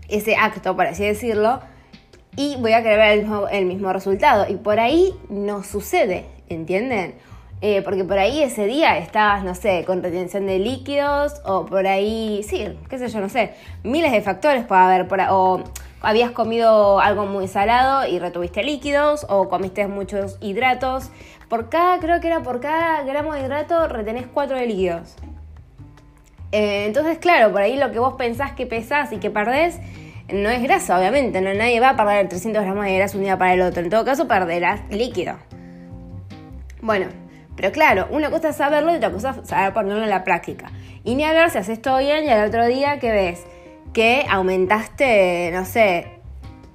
ese 0.07 0.35
acto, 0.35 0.75
por 0.75 0.85
así 0.85 1.03
decirlo, 1.03 1.59
y 2.35 2.55
voy 2.57 2.73
a 2.73 2.83
querer 2.83 2.97
ver 2.97 3.27
el 3.51 3.65
mismo, 3.65 3.91
resultado. 3.91 4.45
Y 4.47 4.55
por 4.55 4.79
ahí 4.79 5.13
no 5.29 5.63
sucede, 5.63 6.25
¿entienden? 6.47 7.15
Eh, 7.61 7.81
porque 7.81 8.05
por 8.05 8.17
ahí 8.17 8.41
ese 8.41 8.65
día 8.65 8.97
estabas, 8.97 9.43
no 9.43 9.53
sé, 9.53 9.83
con 9.85 10.01
retención 10.01 10.45
de 10.45 10.59
líquidos 10.59 11.41
o 11.43 11.65
por 11.65 11.85
ahí, 11.87 12.41
sí, 12.47 12.77
qué 12.89 12.97
sé 12.97 13.09
yo, 13.09 13.19
no 13.19 13.27
sé, 13.27 13.53
miles 13.83 14.13
de 14.13 14.21
factores 14.21 14.65
puede 14.65 14.81
haber, 14.81 15.07
por, 15.09 15.19
o 15.29 15.63
habías 16.01 16.31
comido 16.31 17.01
algo 17.01 17.25
muy 17.25 17.49
salado 17.49 18.07
y 18.07 18.19
retuviste 18.19 18.63
líquidos 18.63 19.25
o 19.27 19.49
comiste 19.49 19.87
muchos 19.87 20.37
hidratos. 20.39 21.09
Por 21.49 21.69
cada, 21.69 21.99
creo 21.99 22.21
que 22.21 22.27
era 22.27 22.41
por 22.41 22.61
cada 22.61 23.03
gramo 23.03 23.33
de 23.33 23.41
hidrato 23.41 23.87
retenés 23.87 24.27
4 24.33 24.55
de 24.55 24.65
líquidos. 24.65 25.15
Eh, 26.51 26.85
entonces, 26.85 27.17
claro, 27.19 27.51
por 27.51 27.61
ahí 27.61 27.77
lo 27.77 27.91
que 27.91 27.99
vos 27.99 28.15
pensás 28.15 28.53
que 28.53 28.65
pesás 28.65 29.11
y 29.11 29.17
que 29.17 29.29
perdés 29.29 29.79
no 30.31 30.49
es 30.49 30.61
grasa, 30.61 30.97
obviamente, 30.97 31.41
no 31.41 31.53
nadie 31.53 31.79
va 31.79 31.89
a 31.89 31.95
perder 31.95 32.29
300 32.29 32.63
gramos 32.63 32.85
de 32.85 32.97
grasa 32.97 33.17
un 33.17 33.23
día 33.23 33.37
para 33.37 33.53
el 33.53 33.61
otro. 33.61 33.81
En 33.81 33.89
todo 33.89 34.05
caso, 34.05 34.27
perderás 34.27 34.81
líquido. 34.89 35.37
Bueno, 36.81 37.07
pero 37.55 37.71
claro, 37.71 38.07
una 38.11 38.29
cosa 38.29 38.49
es 38.49 38.55
saberlo 38.55 38.93
y 38.93 38.95
otra 38.95 39.11
cosa 39.11 39.35
es 39.41 39.49
saber 39.49 39.73
ponerlo 39.73 40.03
en 40.03 40.09
la 40.09 40.23
práctica. 40.23 40.71
Y 41.03 41.15
ni 41.15 41.23
hablar 41.23 41.49
si 41.49 41.57
haces 41.57 41.81
todo 41.81 41.97
bien 41.97 42.25
y 42.25 42.29
al 42.29 42.47
otro 42.47 42.65
día 42.65 42.99
que 42.99 43.11
ves 43.11 43.45
que 43.93 44.25
aumentaste, 44.29 45.51
no 45.51 45.65
sé, 45.65 46.19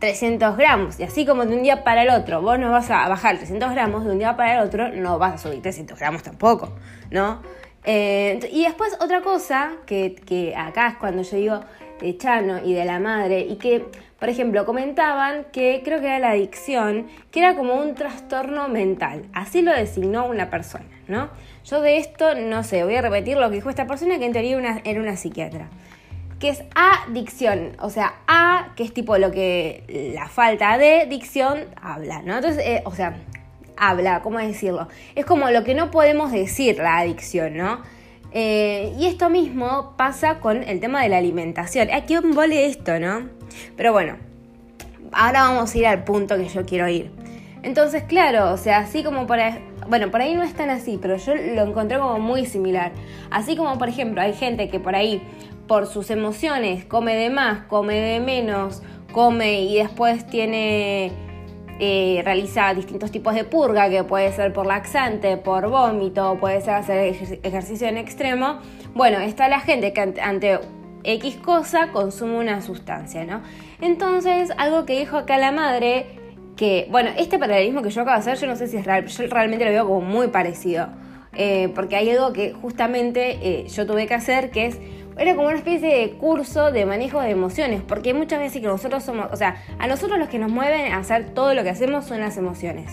300 0.00 0.56
gramos. 0.56 1.00
Y 1.00 1.04
así 1.04 1.24
como 1.24 1.46
de 1.46 1.56
un 1.56 1.62
día 1.62 1.84
para 1.84 2.02
el 2.02 2.10
otro 2.10 2.42
vos 2.42 2.58
no 2.58 2.70
vas 2.70 2.90
a 2.90 3.08
bajar 3.08 3.36
300 3.36 3.70
gramos, 3.70 4.04
de 4.04 4.10
un 4.10 4.18
día 4.18 4.36
para 4.36 4.54
el 4.54 4.66
otro 4.66 4.88
no 4.90 5.18
vas 5.18 5.34
a 5.34 5.38
subir 5.38 5.62
300 5.62 5.98
gramos 5.98 6.22
tampoco, 6.22 6.72
¿no? 7.10 7.40
Eh, 7.84 8.48
y 8.50 8.64
después 8.64 8.96
otra 9.00 9.20
cosa 9.20 9.72
que, 9.86 10.54
acá 10.56 10.88
es 10.88 10.96
cuando 10.96 11.22
yo 11.22 11.36
digo 11.36 11.60
de 12.00 12.16
Chano 12.16 12.64
y 12.64 12.72
de 12.72 12.84
la 12.84 12.98
madre 12.98 13.40
y 13.40 13.56
que 13.56 13.84
por 14.24 14.30
ejemplo, 14.30 14.64
comentaban 14.64 15.44
que 15.52 15.82
creo 15.84 16.00
que 16.00 16.06
era 16.06 16.18
la 16.18 16.30
adicción, 16.30 17.08
que 17.30 17.40
era 17.40 17.56
como 17.56 17.74
un 17.74 17.94
trastorno 17.94 18.68
mental. 18.68 19.26
Así 19.34 19.60
lo 19.60 19.70
designó 19.70 20.24
una 20.24 20.48
persona, 20.48 20.86
¿no? 21.08 21.28
Yo 21.66 21.82
de 21.82 21.98
esto 21.98 22.34
no 22.34 22.62
sé, 22.62 22.84
voy 22.84 22.94
a 22.96 23.02
repetir 23.02 23.36
lo 23.36 23.50
que 23.50 23.56
dijo 23.56 23.68
esta 23.68 23.86
persona 23.86 24.18
que 24.18 24.24
en 24.24 24.32
teoría 24.32 24.80
era 24.84 24.98
una 24.98 25.18
psiquiatra. 25.18 25.68
Que 26.38 26.48
es 26.48 26.64
adicción, 26.74 27.72
o 27.80 27.90
sea, 27.90 28.14
A, 28.26 28.72
que 28.76 28.84
es 28.84 28.94
tipo 28.94 29.18
lo 29.18 29.30
que 29.30 30.12
la 30.14 30.26
falta 30.28 30.78
de 30.78 31.04
dicción 31.04 31.66
habla, 31.82 32.22
¿no? 32.22 32.36
Entonces, 32.36 32.64
eh, 32.64 32.82
o 32.86 32.94
sea, 32.94 33.16
habla, 33.76 34.22
¿cómo 34.22 34.38
decirlo? 34.38 34.88
Es 35.14 35.24
como 35.24 35.50
lo 35.50 35.64
que 35.64 35.74
no 35.74 35.90
podemos 35.90 36.32
decir 36.32 36.78
la 36.78 36.98
adicción, 36.98 37.56
¿no? 37.56 37.82
Eh, 38.32 38.92
y 38.98 39.06
esto 39.06 39.30
mismo 39.30 39.94
pasa 39.96 40.40
con 40.40 40.64
el 40.64 40.80
tema 40.80 41.02
de 41.02 41.08
la 41.08 41.18
alimentación. 41.18 41.88
Aquí 41.92 42.16
un 42.16 42.32
vole 42.32 42.66
esto, 42.66 42.98
¿no? 42.98 43.28
Pero 43.76 43.92
bueno, 43.92 44.16
ahora 45.12 45.42
vamos 45.42 45.74
a 45.74 45.78
ir 45.78 45.86
al 45.86 46.02
punto 46.04 46.36
que 46.36 46.48
yo 46.48 46.64
quiero 46.66 46.88
ir. 46.88 47.10
Entonces, 47.62 48.02
claro, 48.02 48.52
o 48.52 48.56
sea, 48.56 48.78
así 48.78 49.02
como 49.02 49.26
para... 49.26 49.58
Bueno, 49.88 50.10
por 50.10 50.20
ahí 50.20 50.34
no 50.34 50.42
es 50.42 50.54
tan 50.54 50.70
así, 50.70 50.98
pero 51.00 51.16
yo 51.16 51.34
lo 51.34 51.62
encontré 51.62 51.98
como 51.98 52.18
muy 52.18 52.44
similar. 52.44 52.92
Así 53.30 53.56
como, 53.56 53.78
por 53.78 53.88
ejemplo, 53.88 54.20
hay 54.20 54.34
gente 54.34 54.68
que 54.68 54.80
por 54.80 54.94
ahí, 54.94 55.22
por 55.68 55.86
sus 55.86 56.10
emociones, 56.10 56.84
come 56.84 57.14
de 57.14 57.30
más, 57.30 57.66
come 57.66 58.00
de 58.00 58.20
menos, 58.20 58.82
come 59.12 59.62
y 59.62 59.76
después 59.76 60.26
tiene 60.26 61.12
eh, 61.80 62.22
realiza 62.24 62.72
distintos 62.74 63.10
tipos 63.10 63.34
de 63.34 63.44
purga, 63.44 63.90
que 63.90 64.04
puede 64.04 64.32
ser 64.32 64.52
por 64.52 64.66
laxante, 64.66 65.36
por 65.36 65.68
vómito, 65.68 66.36
puede 66.38 66.60
ser 66.60 66.74
hacer 66.74 67.14
ejercicio 67.42 67.88
en 67.88 67.96
extremo. 67.96 68.60
Bueno, 68.94 69.18
está 69.18 69.48
la 69.48 69.60
gente 69.60 69.92
que 69.92 70.00
ante 70.22 70.60
X 71.04 71.36
cosa 71.36 71.92
consume 71.92 72.38
una 72.38 72.62
sustancia, 72.62 73.24
¿no? 73.24 73.42
Entonces, 73.80 74.50
algo 74.56 74.86
que 74.86 74.98
dijo 74.98 75.16
acá 75.16 75.36
la 75.38 75.52
madre, 75.52 76.06
que, 76.56 76.86
bueno, 76.90 77.10
este 77.18 77.38
paralelismo 77.38 77.82
que 77.82 77.90
yo 77.90 78.02
acabo 78.02 78.16
de 78.16 78.20
hacer, 78.20 78.38
yo 78.38 78.46
no 78.46 78.56
sé 78.56 78.68
si 78.68 78.76
es 78.76 78.84
real, 78.84 79.06
yo 79.06 79.26
realmente 79.26 79.64
lo 79.64 79.70
veo 79.70 79.86
como 79.86 80.00
muy 80.00 80.28
parecido. 80.28 80.88
Eh, 81.36 81.72
porque 81.74 81.96
hay 81.96 82.10
algo 82.10 82.32
que 82.32 82.52
justamente 82.52 83.38
eh, 83.42 83.66
yo 83.68 83.86
tuve 83.86 84.06
que 84.06 84.14
hacer, 84.14 84.50
que 84.50 84.66
es 84.66 84.78
era 85.16 85.34
como 85.34 85.48
una 85.48 85.56
especie 85.56 85.96
de 85.96 86.10
curso 86.12 86.72
de 86.72 86.86
manejo 86.86 87.20
de 87.20 87.30
emociones, 87.30 87.82
porque 87.82 88.14
muchas 88.14 88.40
veces 88.40 88.60
que 88.60 88.66
nosotros 88.66 89.02
somos, 89.02 89.28
o 89.32 89.36
sea, 89.36 89.62
a 89.78 89.86
nosotros 89.86 90.18
los 90.18 90.28
que 90.28 90.38
nos 90.38 90.50
mueven 90.50 90.92
a 90.92 90.98
hacer 90.98 91.30
todo 91.30 91.54
lo 91.54 91.62
que 91.62 91.70
hacemos 91.70 92.04
son 92.06 92.20
las 92.20 92.36
emociones. 92.36 92.90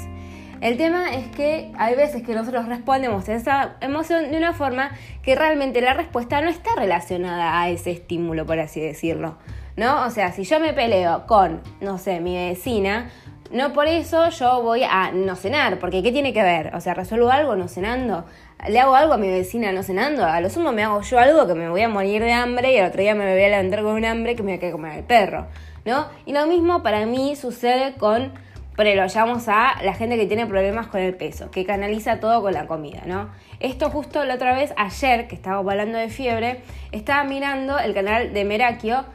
El 0.61 0.77
tema 0.77 1.11
es 1.15 1.27
que 1.29 1.71
hay 1.75 1.95
veces 1.95 2.21
que 2.21 2.35
nosotros 2.35 2.67
respondemos 2.67 3.27
a 3.27 3.33
esa 3.33 3.75
emoción 3.81 4.29
de 4.29 4.37
una 4.37 4.53
forma 4.53 4.91
que 5.23 5.33
realmente 5.33 5.81
la 5.81 5.95
respuesta 5.95 6.39
no 6.39 6.49
está 6.49 6.75
relacionada 6.75 7.59
a 7.59 7.69
ese 7.69 7.89
estímulo, 7.89 8.45
por 8.45 8.59
así 8.59 8.79
decirlo. 8.79 9.37
¿No? 9.75 10.05
O 10.05 10.11
sea, 10.11 10.31
si 10.33 10.43
yo 10.43 10.59
me 10.59 10.73
peleo 10.73 11.25
con, 11.25 11.61
no 11.79 11.97
sé, 11.97 12.19
mi 12.19 12.35
vecina, 12.35 13.09
no 13.51 13.73
por 13.73 13.87
eso 13.87 14.29
yo 14.29 14.61
voy 14.61 14.83
a 14.83 15.11
no 15.11 15.35
cenar, 15.35 15.79
porque 15.79 16.03
¿qué 16.03 16.11
tiene 16.11 16.31
que 16.31 16.43
ver? 16.43 16.75
O 16.75 16.81
sea, 16.81 16.93
resuelvo 16.93 17.31
algo 17.31 17.55
no 17.55 17.67
cenando. 17.67 18.25
Le 18.67 18.79
hago 18.79 18.95
algo 18.95 19.13
a 19.13 19.17
mi 19.17 19.29
vecina 19.29 19.71
no 19.71 19.83
cenando. 19.83 20.25
A 20.25 20.39
lo 20.41 20.49
sumo 20.49 20.71
me 20.71 20.83
hago 20.83 21.01
yo 21.01 21.19
algo 21.19 21.47
que 21.47 21.55
me 21.55 21.69
voy 21.69 21.81
a 21.81 21.89
morir 21.89 22.21
de 22.21 22.33
hambre 22.33 22.73
y 22.73 22.77
al 22.77 22.89
otro 22.89 23.01
día 23.01 23.15
me 23.15 23.31
voy 23.31 23.43
a 23.43 23.49
levantar 23.49 23.83
con 23.83 23.93
un 23.95 24.05
hambre 24.05 24.35
que 24.35 24.43
me 24.43 24.51
voy 24.51 24.57
a 24.57 24.59
quedar 24.59 24.71
comer 24.73 24.97
el 24.99 25.03
perro. 25.03 25.47
¿No? 25.83 26.05
Y 26.25 26.33
lo 26.33 26.45
mismo 26.45 26.83
para 26.83 27.05
mí 27.05 27.35
sucede 27.35 27.95
con 27.95 28.31
pero 28.75 29.01
lo 29.01 29.07
llamamos 29.07 29.47
a 29.47 29.75
la 29.83 29.93
gente 29.93 30.17
que 30.17 30.25
tiene 30.25 30.47
problemas 30.47 30.87
con 30.87 31.01
el 31.01 31.13
peso, 31.13 31.51
que 31.51 31.65
canaliza 31.65 32.19
todo 32.19 32.41
con 32.41 32.53
la 32.53 32.67
comida, 32.67 33.01
¿no? 33.05 33.29
Esto 33.59 33.89
justo 33.89 34.23
la 34.23 34.35
otra 34.35 34.55
vez, 34.55 34.73
ayer, 34.77 35.27
que 35.27 35.35
estaba 35.35 35.57
hablando 35.57 35.97
de 35.97 36.09
fiebre, 36.09 36.61
estaba 36.91 37.23
mirando 37.23 37.77
el 37.77 37.93
canal 37.93 38.33
de 38.33 38.45
Merakio 38.45 39.05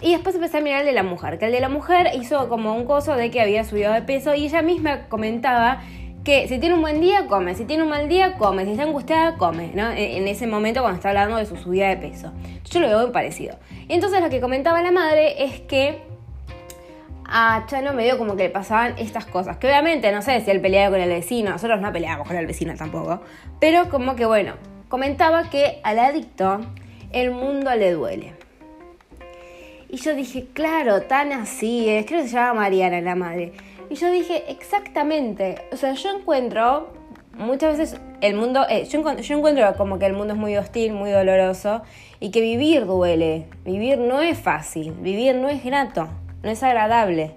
y 0.00 0.12
después 0.12 0.34
empecé 0.34 0.58
a 0.58 0.60
mirar 0.60 0.80
el 0.80 0.86
de 0.86 0.92
la 0.92 1.02
mujer, 1.02 1.38
que 1.38 1.46
el 1.46 1.52
de 1.52 1.60
la 1.60 1.68
mujer 1.68 2.10
hizo 2.14 2.48
como 2.48 2.74
un 2.74 2.86
coso 2.86 3.14
de 3.14 3.30
que 3.30 3.40
había 3.40 3.64
subido 3.64 3.92
de 3.92 4.02
peso 4.02 4.34
y 4.34 4.46
ella 4.46 4.62
misma 4.62 5.06
comentaba 5.08 5.82
que 6.24 6.48
si 6.48 6.58
tiene 6.58 6.74
un 6.74 6.80
buen 6.80 7.00
día, 7.00 7.26
come, 7.26 7.54
si 7.54 7.66
tiene 7.66 7.82
un 7.82 7.90
mal 7.90 8.08
día, 8.08 8.36
come, 8.38 8.64
si 8.64 8.70
está 8.70 8.84
angustiada, 8.84 9.36
come, 9.36 9.70
¿no? 9.74 9.90
En 9.90 10.26
ese 10.26 10.46
momento 10.46 10.80
cuando 10.80 10.96
está 10.96 11.10
hablando 11.10 11.36
de 11.36 11.44
su 11.44 11.56
subida 11.56 11.88
de 11.88 11.98
peso. 11.98 12.32
Yo 12.70 12.80
lo 12.80 12.88
veo 12.88 13.02
muy 13.02 13.10
parecido. 13.10 13.56
Entonces 13.88 14.22
lo 14.22 14.30
que 14.30 14.40
comentaba 14.40 14.80
la 14.82 14.90
madre 14.90 15.44
es 15.44 15.60
que 15.60 16.02
a 17.26 17.64
Chano 17.66 17.92
medio 17.92 18.16
como 18.16 18.36
que 18.36 18.44
le 18.44 18.50
pasaban 18.50 18.94
estas 18.98 19.26
cosas. 19.26 19.58
Que 19.58 19.66
obviamente 19.66 20.10
no 20.12 20.22
sé 20.22 20.40
si 20.40 20.50
él 20.50 20.60
peleaba 20.60 20.96
con 20.96 21.00
el 21.00 21.10
vecino, 21.10 21.50
nosotros 21.50 21.80
no 21.80 21.92
peleamos 21.92 22.26
con 22.26 22.36
el 22.36 22.46
vecino 22.46 22.74
tampoco. 22.74 23.20
Pero 23.60 23.90
como 23.90 24.16
que 24.16 24.24
bueno, 24.24 24.54
comentaba 24.88 25.50
que 25.50 25.80
al 25.82 25.98
adicto 25.98 26.60
el 27.12 27.32
mundo 27.32 27.74
le 27.74 27.92
duele. 27.92 28.32
Y 29.90 29.98
yo 29.98 30.14
dije, 30.14 30.46
claro, 30.52 31.02
tan 31.02 31.32
así 31.32 31.88
es. 31.88 32.06
Creo 32.06 32.22
que 32.22 32.28
se 32.28 32.34
llama 32.34 32.62
Mariana 32.62 33.00
la 33.00 33.14
madre. 33.14 33.52
Y 33.90 33.94
yo 33.94 34.10
dije, 34.10 34.44
exactamente. 34.50 35.66
O 35.72 35.76
sea, 35.76 35.92
yo 35.94 36.10
encuentro 36.16 36.90
muchas 37.36 37.78
veces 37.78 38.00
el 38.20 38.34
mundo, 38.34 38.64
eh, 38.68 38.86
yo, 38.86 38.98
encuentro, 38.98 39.24
yo 39.24 39.36
encuentro 39.36 39.76
como 39.76 39.98
que 39.98 40.06
el 40.06 40.12
mundo 40.12 40.34
es 40.34 40.40
muy 40.40 40.56
hostil, 40.56 40.92
muy 40.92 41.10
doloroso 41.10 41.82
y 42.20 42.30
que 42.30 42.40
vivir 42.40 42.86
duele. 42.86 43.46
Vivir 43.64 43.98
no 43.98 44.20
es 44.20 44.38
fácil, 44.38 44.92
vivir 44.92 45.34
no 45.34 45.48
es 45.48 45.64
grato 45.64 46.08
no 46.44 46.50
es 46.50 46.62
agradable. 46.62 47.32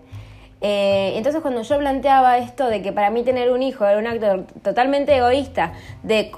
Eh, 0.59 1.13
entonces 1.15 1.41
cuando 1.41 1.61
yo 1.61 1.77
planteaba 1.77 2.39
esto 2.39 2.67
de 2.67 2.81
que 2.81 2.91
para 2.91 3.11
mí 3.11 3.23
tener 3.23 3.51
un 3.51 3.61
hijo 3.61 3.85
era 3.85 3.99
un 3.99 4.07
acto 4.07 4.43
totalmente 4.63 5.15
egoísta, 5.15 5.73
de, 6.03 6.31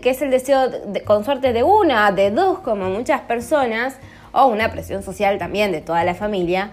que 0.00 0.10
es 0.10 0.22
el 0.22 0.30
deseo 0.30 0.68
de, 0.68 1.02
con 1.02 1.24
suerte 1.24 1.52
de 1.52 1.62
una, 1.62 2.10
de 2.12 2.30
dos, 2.30 2.60
como 2.60 2.88
muchas 2.88 3.20
personas, 3.22 3.98
o 4.32 4.46
una 4.46 4.70
presión 4.70 5.02
social 5.02 5.38
también 5.38 5.70
de 5.70 5.80
toda 5.80 6.02
la 6.04 6.14
familia, 6.14 6.70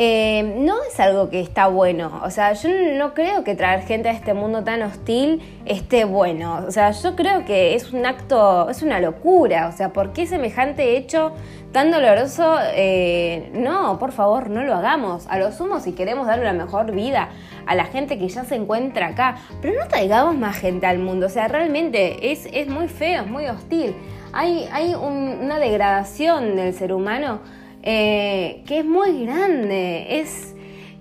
eh, 0.00 0.54
no 0.58 0.76
es 0.84 1.00
algo 1.00 1.28
que 1.28 1.40
está 1.40 1.66
bueno. 1.66 2.20
O 2.24 2.30
sea, 2.30 2.52
yo 2.52 2.68
no 2.96 3.14
creo 3.14 3.42
que 3.42 3.56
traer 3.56 3.82
gente 3.82 4.08
a 4.08 4.12
este 4.12 4.32
mundo 4.32 4.62
tan 4.62 4.80
hostil 4.82 5.42
esté 5.66 6.04
bueno. 6.04 6.64
O 6.68 6.70
sea, 6.70 6.92
yo 6.92 7.16
creo 7.16 7.44
que 7.44 7.74
es 7.74 7.92
un 7.92 8.06
acto, 8.06 8.70
es 8.70 8.82
una 8.82 9.00
locura. 9.00 9.66
O 9.66 9.76
sea, 9.76 9.92
¿por 9.92 10.12
qué 10.12 10.28
semejante 10.28 10.96
hecho 10.96 11.32
tan 11.72 11.90
doloroso? 11.90 12.58
Eh, 12.74 13.50
no, 13.54 13.98
por 13.98 14.12
favor, 14.12 14.50
no 14.50 14.62
lo 14.62 14.76
hagamos. 14.76 15.26
A 15.26 15.36
lo 15.36 15.50
sumo, 15.50 15.80
si 15.80 15.92
queremos 15.92 16.28
darle 16.28 16.48
una 16.48 16.64
mejor 16.64 16.92
vida 16.92 17.30
a 17.66 17.74
la 17.74 17.86
gente 17.86 18.20
que 18.20 18.28
ya 18.28 18.44
se 18.44 18.54
encuentra 18.54 19.08
acá, 19.08 19.38
pero 19.60 19.80
no 19.80 19.88
traigamos 19.88 20.36
más 20.36 20.58
gente 20.58 20.86
al 20.86 21.00
mundo. 21.00 21.26
O 21.26 21.30
sea, 21.30 21.48
realmente 21.48 22.30
es, 22.30 22.48
es 22.52 22.68
muy 22.68 22.86
feo, 22.86 23.22
es 23.22 23.28
muy 23.28 23.48
hostil. 23.48 23.96
Hay, 24.32 24.68
hay 24.70 24.94
una 24.94 25.58
degradación 25.58 26.54
del 26.54 26.72
ser 26.72 26.92
humano 26.92 27.40
eh, 27.90 28.64
que 28.66 28.80
es 28.80 28.84
muy 28.84 29.24
grande, 29.24 30.20
es 30.20 30.54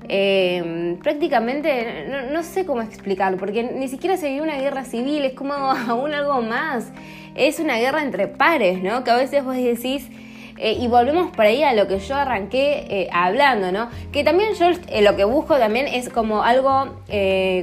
eh, 0.08 0.96
prácticamente, 1.04 2.30
no, 2.32 2.44
sé 2.44 2.66
cómo 2.66 2.82
explicarlo, 2.82 3.38
porque 3.38 3.62
ni 3.62 3.90
siquiera 3.90 4.16
sería 4.16 4.42
una 4.42 4.56
guerra 4.56 4.86
civil, 4.86 5.26
es 5.26 5.34
como 5.34 5.54
aún 5.54 6.14
algo 6.14 6.42
más, 6.42 6.94
es 7.36 7.60
una 7.60 7.78
guerra 7.78 8.04
entre 8.04 8.30
pares, 8.30 8.82
¿no? 8.82 9.04
Que 9.04 9.12
a 9.12 9.18
veces 9.18 9.44
vos 9.44 9.58
decís... 9.58 10.10
Eh, 10.58 10.78
y 10.80 10.88
volvemos 10.88 11.32
por 11.36 11.46
ahí 11.46 11.64
a 11.64 11.74
lo 11.74 11.88
que 11.88 12.00
yo 12.00 12.16
arranqué 12.16 13.10
hablando, 13.12 13.72
¿no? 13.72 13.90
Que 14.12 14.24
también 14.24 14.54
yo 14.56 14.68
lo 15.02 15.16
que 15.16 15.24
busco 15.24 15.58
también 15.58 15.88
es 15.88 16.10
como 16.10 16.44
algo, 16.44 17.02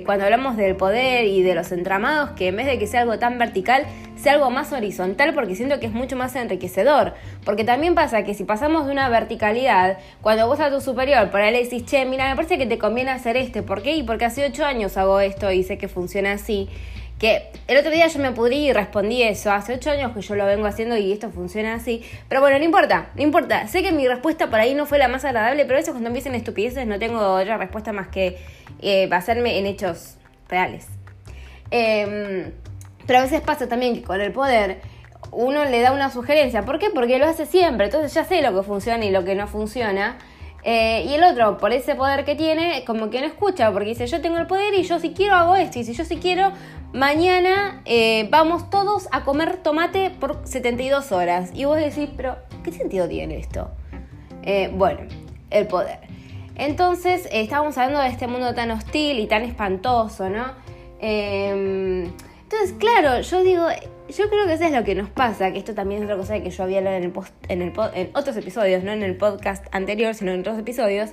cuando 0.07 0.25
hablamos 0.25 0.57
del 0.57 0.77
poder 0.77 1.25
y 1.25 1.43
de 1.43 1.55
los 1.55 1.73
entramados, 1.73 2.31
que 2.31 2.49
en 2.49 2.57
vez 2.57 2.67
de 2.67 2.79
que 2.79 2.87
sea 2.87 3.01
algo 3.03 3.19
tan 3.19 3.39
vertical, 3.39 3.87
algo 4.31 4.51
más 4.51 4.73
horizontal 4.73 5.35
porque 5.35 5.55
siento 5.55 5.81
que 5.81 5.87
es 5.87 5.93
mucho 5.93 6.17
más 6.17 6.35
enriquecedor. 6.37 7.15
Porque 7.45 7.65
también 7.65 7.95
pasa 7.95 8.25
que 8.25 8.35
si 8.35 8.45
pasamos 8.45 8.87
de 8.87 8.93
una 8.93 9.09
verticalidad, 9.09 9.99
cuando 10.21 10.47
vos 10.47 10.61
a 10.61 10.71
tu 10.71 10.81
superior 10.81 11.31
por 11.31 11.41
ahí 11.41 11.53
le 11.53 11.65
decís, 11.65 11.85
che, 11.85 12.05
mira, 12.05 12.29
me 12.29 12.37
parece 12.37 12.59
que 12.59 12.67
te 12.67 12.79
conviene 12.79 13.11
hacer 13.11 13.37
este, 13.37 13.63
¿por 13.63 13.83
qué? 13.83 13.97
Y 13.97 14.03
porque 14.03 14.25
hace 14.25 14.45
ocho 14.47 14.65
años 14.65 14.97
hago 14.97 15.21
esto 15.21 15.51
y 15.51 15.63
sé 15.63 15.79
que 15.79 15.89
funciona 15.89 16.33
así. 16.33 16.69
Que 17.19 17.51
el 17.69 17.79
otro 17.79 17.91
día 17.91 18.07
yo 18.09 18.19
me 18.19 18.33
pudrí 18.33 18.69
y 18.69 18.73
respondí 18.73 19.23
eso, 19.23 19.53
hace 19.53 19.75
ocho 19.75 19.91
años 19.91 20.13
que 20.13 20.21
yo 20.21 20.35
lo 20.35 20.47
vengo 20.47 20.67
haciendo 20.67 20.97
y 20.97 21.13
esto 21.13 21.31
funciona 21.31 21.75
así. 21.75 22.03
Pero 22.29 22.41
bueno, 22.41 22.59
no 22.59 22.65
importa, 22.65 23.11
no 23.15 23.23
importa. 23.23 23.69
Sé 23.69 23.83
que 23.83 23.93
mi 23.93 24.07
respuesta 24.09 24.51
por 24.51 24.59
ahí 24.59 24.75
no 24.75 24.85
fue 24.85 24.99
la 24.99 25.09
más 25.09 25.25
agradable, 25.25 25.65
pero 25.65 25.77
a 25.77 25.79
veces 25.79 25.93
cuando 25.93 26.09
empiecen 26.09 26.35
estupideces 26.35 26.87
no 26.87 26.99
tengo 26.99 27.21
otra 27.21 27.57
respuesta 27.57 27.93
más 27.93 28.09
que 28.09 28.39
eh, 28.81 29.07
basarme 29.07 29.59
en 29.59 29.67
hechos 29.67 30.17
reales. 30.49 30.87
Eh, 31.71 32.53
pero 33.07 33.19
a 33.19 33.23
veces 33.23 33.41
pasa 33.41 33.69
también 33.69 33.95
que 33.95 34.03
con 34.03 34.21
el 34.21 34.33
poder 34.33 34.81
uno 35.31 35.65
le 35.65 35.81
da 35.81 35.93
una 35.93 36.11
sugerencia. 36.11 36.63
¿Por 36.63 36.79
qué? 36.79 36.91
Porque 36.91 37.19
lo 37.19 37.27
hace 37.27 37.47
siempre. 37.47 37.87
Entonces 37.87 38.13
ya 38.15 38.25
sé 38.25 38.43
lo 38.43 38.55
que 38.55 38.63
funciona 38.63 39.05
y 39.05 39.11
lo 39.11 39.25
que 39.25 39.35
no 39.35 39.47
funciona. 39.47 40.19
Eh, 40.65 41.05
y 41.07 41.15
el 41.15 41.23
otro, 41.23 41.59
por 41.59 41.73
ese 41.73 41.95
poder 41.95 42.25
que 42.25 42.35
tiene, 42.35 42.85
como 42.87 43.11
que 43.11 43.21
no 43.21 43.27
escucha, 43.27 43.71
porque 43.71 43.91
dice, 43.91 44.07
yo 44.07 44.23
tengo 44.23 44.39
el 44.39 44.47
poder 44.47 44.73
y 44.75 44.83
yo 44.83 44.99
si 44.99 45.13
quiero 45.13 45.35
hago 45.35 45.57
esto. 45.57 45.79
Y 45.79 45.85
si 45.85 45.93
yo 45.93 46.05
si 46.05 46.17
quiero, 46.17 46.53
mañana 46.93 47.83
eh, 47.85 48.29
vamos 48.31 48.71
todos 48.71 49.09
a 49.13 49.25
comer 49.25 49.59
tomate 49.59 50.11
por 50.11 50.41
72 50.45 51.13
horas. 51.13 51.51
Y 51.55 51.67
vos 51.67 51.77
decís, 51.77 52.09
pero 52.17 52.37
¿qué 52.63 52.73
sentido 52.73 53.07
tiene 53.07 53.37
esto? 53.39 53.71
Eh, 54.43 54.71
bueno, 54.75 55.01
el 55.51 55.67
poder. 55.67 55.99
Entonces, 56.57 57.29
estábamos 57.31 57.77
hablando 57.77 58.01
de 58.01 58.09
este 58.09 58.27
mundo 58.27 58.55
tan 58.55 58.71
hostil 58.71 59.19
y 59.19 59.27
tan 59.27 59.43
espantoso, 59.43 60.31
¿no? 60.31 60.47
Eh, 61.01 62.09
entonces, 62.43 62.75
claro, 62.79 63.21
yo 63.21 63.43
digo, 63.43 63.67
yo 64.17 64.29
creo 64.29 64.47
que 64.47 64.55
eso 64.55 64.65
es 64.65 64.73
lo 64.73 64.85
que 64.85 64.95
nos 64.95 65.11
pasa, 65.11 65.53
que 65.53 65.59
esto 65.59 65.75
también 65.75 66.03
es 66.03 66.05
otra 66.05 66.17
cosa 66.17 66.41
que 66.41 66.51
yo 66.51 66.63
había 66.63 66.79
hablado 66.79 66.97
en, 66.97 67.05
el 67.05 67.11
post, 67.11 67.33
en, 67.49 67.63
el 67.63 67.73
en 67.95 68.11
otros 68.15 68.37
episodios, 68.37 68.85
no 68.85 68.93
en 68.93 69.03
el 69.03 69.17
podcast 69.17 69.67
anterior, 69.73 70.15
sino 70.15 70.33
en 70.33 70.41
otros 70.41 70.59
episodios, 70.59 71.11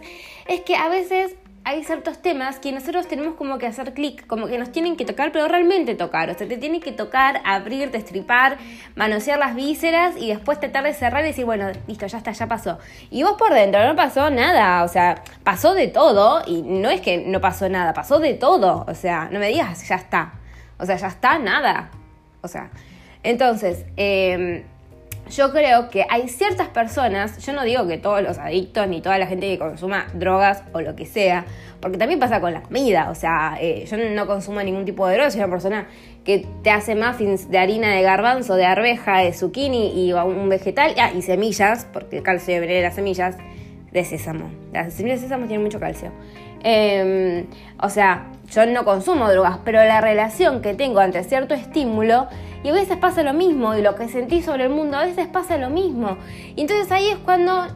es 0.48 0.62
que 0.62 0.76
a 0.76 0.90
veces 0.90 1.36
hay 1.64 1.84
ciertos 1.84 2.22
temas 2.22 2.60
que 2.60 2.72
nosotros 2.72 3.08
tenemos 3.08 3.36
como 3.36 3.60
que 3.60 3.68
hacer 3.68 3.94
clic, 3.94 4.26
como 4.26 4.48
que 4.48 4.58
nos 4.58 4.72
tienen 4.72 4.96
que 4.96 5.06
tocar, 5.06 5.32
pero 5.32 5.48
realmente 5.48 5.94
tocar. 5.94 6.30
O 6.32 6.34
sea, 6.34 6.48
te 6.48 6.58
tiene 6.58 6.80
que 6.80 6.92
tocar, 6.92 7.42
abrir, 7.46 7.92
destripar, 7.92 8.58
manosear 8.96 9.38
las 9.38 9.56
vísceras 9.56 10.16
y 10.18 10.30
después 10.30 10.60
tratar 10.60 10.84
de 10.86 10.94
cerrar 10.94 11.24
y 11.24 11.28
decir, 11.28 11.46
bueno, 11.46 11.68
listo, 11.88 12.08
ya 12.08 12.18
está, 12.18 12.32
ya 12.32 12.48
pasó. 12.48 12.80
Y 13.12 13.22
vos 13.24 13.34
por 13.38 13.54
dentro 13.54 13.86
no 13.86 13.96
pasó 13.96 14.32
nada, 14.32 14.84
o 14.84 14.88
sea, 14.88 15.24
pasó 15.44 15.76
de 15.76 15.88
todo 15.88 16.42
y 16.48 16.64
no 16.64 16.90
es 16.90 17.02
que 17.02 17.20
no 17.20 17.42
pasó 17.42 17.70
nada, 17.70 17.94
pasó 17.94 18.20
de 18.20 18.34
todo. 18.34 18.86
O 18.88 18.96
sea, 18.96 19.30
no 19.32 19.40
me 19.40 19.50
digas, 19.50 19.88
ya 19.88 19.96
está. 19.96 20.34
O 20.80 20.86
sea, 20.86 20.96
ya 20.96 21.08
está, 21.08 21.38
nada. 21.38 21.92
O 22.42 22.48
sea, 22.48 22.72
entonces, 23.24 23.86
em, 23.98 24.64
yo 25.30 25.52
creo 25.52 25.90
que 25.90 26.06
hay 26.10 26.28
ciertas 26.28 26.68
personas, 26.68 27.44
yo 27.46 27.54
no 27.54 27.64
digo 27.64 27.88
que 27.88 27.98
todos 27.98 28.22
los 28.22 28.38
adictos 28.38 28.88
ni 28.88 29.02
toda 29.02 29.18
la 29.18 29.28
gente 29.28 29.48
que 29.48 29.58
consuma 29.58 30.08
drogas 30.14 30.64
o 30.74 30.82
lo 30.82 30.96
que 30.96 31.06
sea, 31.06 31.46
porque 31.80 31.98
también 31.98 32.20
pasa 32.20 32.42
con 32.42 32.54
la 32.54 32.62
comida, 32.62 33.10
o 33.10 33.16
sea, 33.16 33.58
eh, 33.60 33.86
yo 33.90 33.98
no 33.98 34.28
consumo 34.28 34.62
ningún 34.62 34.86
tipo 34.86 35.08
de 35.08 35.16
droga, 35.16 35.32
soy 35.32 35.40
una 35.40 35.50
persona 35.50 35.88
que 36.26 36.46
te 36.64 36.70
hace 36.70 36.96
muffins 36.96 37.50
de 37.50 37.58
harina 37.58 37.96
de 37.96 38.02
garbanzo, 38.02 38.56
de 38.56 38.66
arveja, 38.66 39.20
de 39.20 39.34
zucchini 39.34 40.06
y 40.06 40.14
un 40.14 40.50
vegetal, 40.50 40.94
ah, 41.00 41.12
y 41.16 41.22
semillas, 41.22 41.88
porque 41.92 42.18
el 42.18 42.24
calcio 42.24 42.60
viene 42.60 42.76
de 42.76 42.82
las 42.82 42.96
semillas 42.96 43.38
de 43.92 44.06
sésamo. 44.06 44.52
Las 44.74 44.94
semillas 44.94 45.22
de 45.22 45.28
sésamo 45.28 45.46
tienen 45.48 45.64
mucho 45.64 45.80
calcio. 45.80 46.12
Em, 46.64 47.48
o 47.82 47.90
sea, 47.90 48.28
yo 48.52 48.66
no 48.66 48.86
consumo 48.86 49.30
drogas, 49.30 49.60
pero 49.64 49.84
la 49.84 50.02
relación 50.02 50.62
que 50.62 50.74
tengo 50.74 51.00
ante 51.00 51.24
cierto 51.24 51.54
estímulo, 51.54 52.28
y 52.64 52.70
a 52.70 52.74
veces 52.74 52.98
pasa 52.98 53.24
lo 53.24 53.34
mismo, 53.34 53.76
y 53.76 53.82
lo 53.82 53.96
que 53.96 54.08
sentí 54.08 54.42
sobre 54.42 54.66
el 54.66 54.70
mundo, 54.70 54.98
a 54.98 55.06
veces 55.06 55.28
pasa 55.28 55.58
lo 55.58 55.70
mismo. 55.70 56.18
Y 56.56 56.62
entonces 56.62 56.92
ahí 56.92 57.08
es 57.08 57.18
cuando 57.18 57.68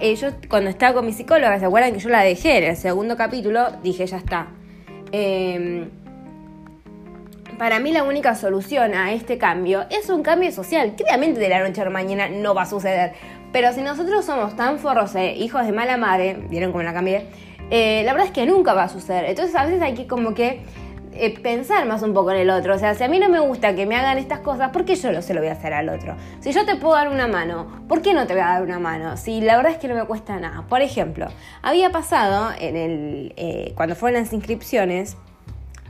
eh, 0.00 0.16
yo, 0.16 0.28
cuando 0.48 0.70
estaba 0.70 0.94
con 0.94 1.06
mi 1.06 1.12
psicóloga, 1.12 1.58
¿se 1.58 1.64
acuerdan 1.64 1.92
que 1.92 2.00
yo 2.00 2.08
la 2.08 2.22
dejé 2.22 2.58
en 2.58 2.64
el 2.64 2.76
segundo 2.76 3.16
capítulo? 3.16 3.68
Dije, 3.82 4.06
ya 4.06 4.16
está. 4.18 4.48
Em, 5.12 5.88
para 7.58 7.78
mí 7.78 7.92
la 7.92 8.02
única 8.02 8.34
solución 8.34 8.94
a 8.94 9.12
este 9.12 9.38
cambio 9.38 9.84
es 9.88 10.10
un 10.10 10.22
cambio 10.22 10.50
social, 10.50 10.94
obviamente 11.00 11.38
de 11.38 11.48
la 11.48 11.66
noche 11.66 11.80
a 11.80 11.84
la 11.84 11.90
mañana 11.90 12.28
no 12.28 12.54
va 12.54 12.62
a 12.62 12.66
suceder. 12.66 13.12
Pero 13.52 13.72
si 13.72 13.82
nosotros 13.82 14.24
somos 14.24 14.56
tan 14.56 14.80
forros, 14.80 15.14
eh, 15.14 15.36
hijos 15.36 15.64
de 15.64 15.70
mala 15.70 15.96
madre, 15.96 16.36
vieron 16.50 16.72
cómo 16.72 16.82
la 16.82 16.92
cambié, 16.92 17.28
eh, 17.70 18.02
la 18.04 18.12
verdad 18.12 18.28
es 18.28 18.32
que 18.32 18.46
nunca 18.46 18.74
va 18.74 18.84
a 18.84 18.88
suceder. 18.88 19.24
Entonces 19.24 19.54
a 19.54 19.64
veces 19.64 19.82
hay 19.82 19.94
que 19.94 20.06
como 20.06 20.34
que 20.34 20.62
eh, 21.16 21.38
pensar 21.38 21.86
más 21.86 22.02
un 22.02 22.12
poco 22.12 22.32
en 22.32 22.38
el 22.38 22.50
otro. 22.50 22.74
O 22.74 22.78
sea, 22.78 22.94
si 22.94 23.04
a 23.04 23.08
mí 23.08 23.20
no 23.20 23.28
me 23.28 23.38
gusta 23.38 23.74
que 23.76 23.86
me 23.86 23.94
hagan 23.94 24.18
estas 24.18 24.40
cosas, 24.40 24.70
¿por 24.70 24.84
qué 24.84 24.96
yo 24.96 25.12
lo 25.12 25.22
se 25.22 25.32
lo 25.32 25.40
voy 25.40 25.48
a 25.48 25.52
hacer 25.52 25.72
al 25.72 25.88
otro? 25.88 26.16
Si 26.40 26.52
yo 26.52 26.64
te 26.66 26.74
puedo 26.74 26.94
dar 26.94 27.08
una 27.08 27.28
mano, 27.28 27.84
¿por 27.88 28.02
qué 28.02 28.14
no 28.14 28.26
te 28.26 28.34
voy 28.34 28.42
a 28.42 28.46
dar 28.46 28.62
una 28.62 28.80
mano? 28.80 29.16
Si 29.16 29.40
la 29.40 29.56
verdad 29.56 29.72
es 29.72 29.78
que 29.78 29.86
no 29.86 29.94
me 29.94 30.04
cuesta 30.06 30.38
nada. 30.40 30.66
Por 30.68 30.82
ejemplo, 30.82 31.28
había 31.62 31.90
pasado 31.90 32.50
en 32.58 32.76
el, 32.76 33.32
eh, 33.36 33.72
cuando 33.76 33.94
fueron 33.94 34.20
las 34.22 34.32
inscripciones, 34.32 35.16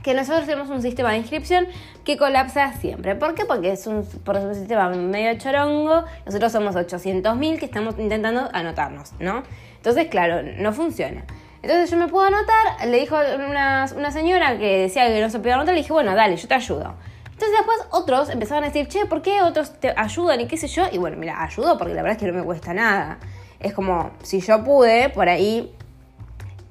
que 0.02 0.12
nosotros 0.12 0.44
tenemos 0.44 0.68
un 0.68 0.82
sistema 0.82 1.12
de 1.12 1.16
inscripción 1.16 1.66
que 2.04 2.18
colapsa 2.18 2.74
siempre. 2.74 3.14
¿Por 3.14 3.34
qué? 3.34 3.46
Porque 3.46 3.72
es 3.72 3.86
un, 3.86 4.04
por 4.04 4.36
un 4.36 4.54
sistema 4.54 4.90
medio 4.90 5.38
chorongo, 5.38 6.04
nosotros 6.26 6.52
somos 6.52 6.76
800.000 6.76 7.58
que 7.58 7.64
estamos 7.64 7.98
intentando 7.98 8.50
anotarnos, 8.52 9.14
¿no? 9.18 9.42
Entonces, 9.76 10.08
claro, 10.08 10.42
no 10.58 10.74
funciona. 10.74 11.24
Entonces 11.64 11.90
yo 11.90 11.97
me 11.97 12.09
puedo 12.09 12.26
anotar, 12.26 12.87
le 12.87 12.99
dijo 12.99 13.16
una, 13.16 13.87
una 13.97 14.11
señora 14.11 14.59
que 14.59 14.80
decía 14.80 15.06
que 15.06 15.18
no 15.18 15.30
se 15.30 15.38
podía 15.38 15.54
anotar, 15.54 15.73
le 15.73 15.80
dije, 15.80 15.94
bueno, 15.94 16.14
dale, 16.14 16.37
yo 16.37 16.47
te 16.47 16.52
ayudo. 16.52 16.94
Entonces 17.25 17.52
después 17.52 17.78
otros 17.90 18.28
empezaron 18.28 18.64
a 18.64 18.66
decir, 18.66 18.87
che, 18.87 19.06
¿por 19.06 19.23
qué 19.23 19.40
otros 19.40 19.80
te 19.80 19.94
ayudan 19.97 20.42
y 20.42 20.47
qué 20.47 20.59
sé 20.59 20.68
yo? 20.68 20.85
Y 20.92 20.99
bueno, 20.99 21.16
mira, 21.16 21.42
ayudo 21.42 21.78
porque 21.78 21.94
la 21.94 22.02
verdad 22.02 22.18
es 22.18 22.23
que 22.23 22.30
no 22.30 22.38
me 22.38 22.44
cuesta 22.44 22.75
nada. 22.75 23.18
Es 23.61 23.73
como, 23.73 24.11
si 24.23 24.40
yo 24.40 24.62
pude, 24.62 25.09
por 25.09 25.30
ahí 25.30 25.75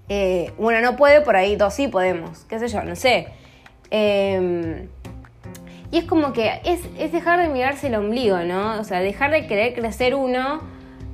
eh, 0.10 0.54
uno 0.60 0.80
no 0.80 0.96
puede, 0.96 1.22
por 1.22 1.36
ahí 1.36 1.56
dos 1.56 1.74
sí 1.74 1.88
podemos, 1.88 2.46
qué 2.48 2.60
sé 2.60 2.68
yo, 2.68 2.84
no 2.84 2.96
sé. 2.96 3.30
Em, 3.90 4.90
y 5.90 5.98
es 5.98 6.06
como 6.06 6.34
que 6.34 6.62
es, 6.66 7.12
dejar 7.12 7.42
de 7.42 7.50
mirarse 7.50 7.88
el 7.88 7.96
ombligo, 7.96 8.38
¿no? 8.42 8.80
O 8.80 8.84
sea, 8.84 9.00
dejar 9.00 9.32
de 9.32 9.48
querer 9.48 9.74
crecer 9.74 10.14
uno 10.14 10.62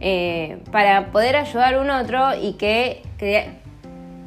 eh, 0.02 0.62
para 0.70 1.14
poder 1.14 1.38
ayudar 1.38 1.76
a 1.76 1.80
un 1.80 1.90
otro 1.90 2.36
y 2.36 2.56
que 2.58 3.04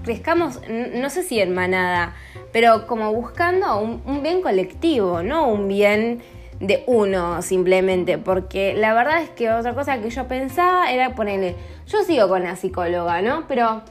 crezcamos, 0.03 0.61
no 0.69 1.11
sé 1.11 1.23
si 1.23 1.41
en 1.41 1.55
manada, 1.55 2.15
pero 2.53 2.87
como 2.87 3.13
buscando 3.13 3.81
un, 3.81 4.23
bien 4.23 4.43
colectivo, 4.43 5.23
no 5.23 5.49
un 5.49 5.69
bien 5.69 6.21
de 6.61 6.85
uno 6.87 7.43
simplemente, 7.43 8.19
porque 8.19 8.75
la 8.75 8.95
verdad 8.95 9.23
es 9.23 9.31
que 9.31 9.51
otra 9.51 9.75
cosa 9.75 10.01
que 10.01 10.11
yo 10.11 10.29
pensaba 10.29 10.93
era 10.93 11.15
ponerle, 11.15 11.57
yo 11.87 12.03
sigo 12.05 12.29
con 12.29 12.43
la 12.43 12.57
psicóloga, 12.57 13.23
¿no? 13.23 13.45
Pero 13.49 13.83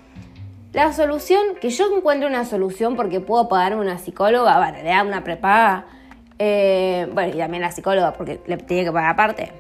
la 0.74 0.94
solución, 0.94 1.42
que 1.60 1.70
yo 1.70 1.96
encuentre 1.96 2.28
una 2.28 2.46
solución 2.46 2.96
porque 2.96 3.20
puedo 3.20 3.50
pagarme 3.50 3.82
una 3.82 3.98
psicóloga, 3.98 4.58
bueno, 4.58 4.78
le 4.84 4.90
da 4.90 5.04
una 5.04 5.24
prepaga, 5.24 5.86
eh, 6.40 7.10
bueno, 7.14 7.34
y 7.36 7.38
también 7.38 7.62
la 7.62 7.72
psicóloga 7.72 8.14
porque 8.14 8.40
le 8.46 8.58
tiene 8.58 8.86
que 8.86 8.92
pagar 8.92 9.12
aparte. 9.12 9.52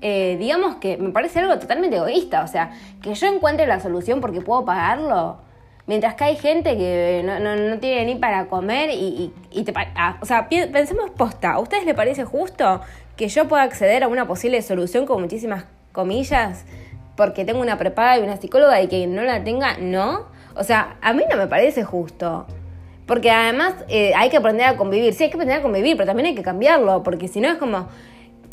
Eh, 0.00 0.36
digamos 0.38 0.76
que 0.76 0.96
me 0.96 1.10
parece 1.10 1.40
algo 1.40 1.58
totalmente 1.58 1.96
egoísta, 1.96 2.44
o 2.44 2.46
sea, 2.46 2.72
que 3.00 3.14
yo 3.14 3.26
encuentre 3.26 3.66
la 3.66 3.80
solución 3.80 4.20
porque 4.20 4.40
puedo 4.40 4.64
pagarlo, 4.64 5.38
mientras 5.86 6.14
que 6.14 6.24
hay 6.24 6.36
gente 6.36 6.76
que 6.76 7.22
no, 7.24 7.78
tiene 7.78 8.04
ni 8.06 8.14
para 8.16 8.46
comer 8.46 8.90
y, 8.92 9.32
te... 9.64 9.72
Ah, 9.94 10.18
o 10.20 10.26
sea, 10.26 10.48
pensemos 10.48 11.10
posta, 11.10 11.52
¿a 11.52 11.60
ustedes 11.60 11.84
les 11.84 11.94
parece 11.94 12.24
justo 12.24 12.80
que 13.16 13.28
yo 13.28 13.46
pueda 13.48 13.62
acceder 13.62 14.02
a 14.02 14.08
una 14.08 14.26
posible 14.26 14.60
solución 14.62 15.06
con 15.06 15.20
muchísimas 15.20 15.66
comillas 15.92 16.64
porque 17.16 17.44
tengo 17.44 17.60
una 17.60 17.78
prepaga 17.78 18.18
y 18.18 18.22
una 18.22 18.36
psicóloga 18.36 18.80
y 18.82 18.88
que 18.88 19.06
no 19.06 19.22
la 19.22 19.44
tenga, 19.44 19.78
no? 19.78 20.26
O 20.56 20.64
sea, 20.64 20.96
a 21.00 21.12
mí 21.12 21.22
no 21.30 21.36
me 21.36 21.46
parece 21.46 21.84
justo. 21.84 22.46
Porque 23.06 23.30
además 23.30 23.74
eh, 23.88 24.12
hay 24.16 24.30
que 24.30 24.38
aprender 24.38 24.66
a 24.66 24.76
convivir. 24.76 25.12
Sí, 25.14 25.24
hay 25.24 25.30
que 25.30 25.36
aprender 25.36 25.58
a 25.58 25.62
convivir, 25.62 25.96
pero 25.96 26.06
también 26.06 26.26
hay 26.26 26.34
que 26.34 26.42
cambiarlo. 26.42 27.02
Porque 27.02 27.28
si 27.28 27.40
no 27.40 27.48
es 27.48 27.56
como. 27.56 27.88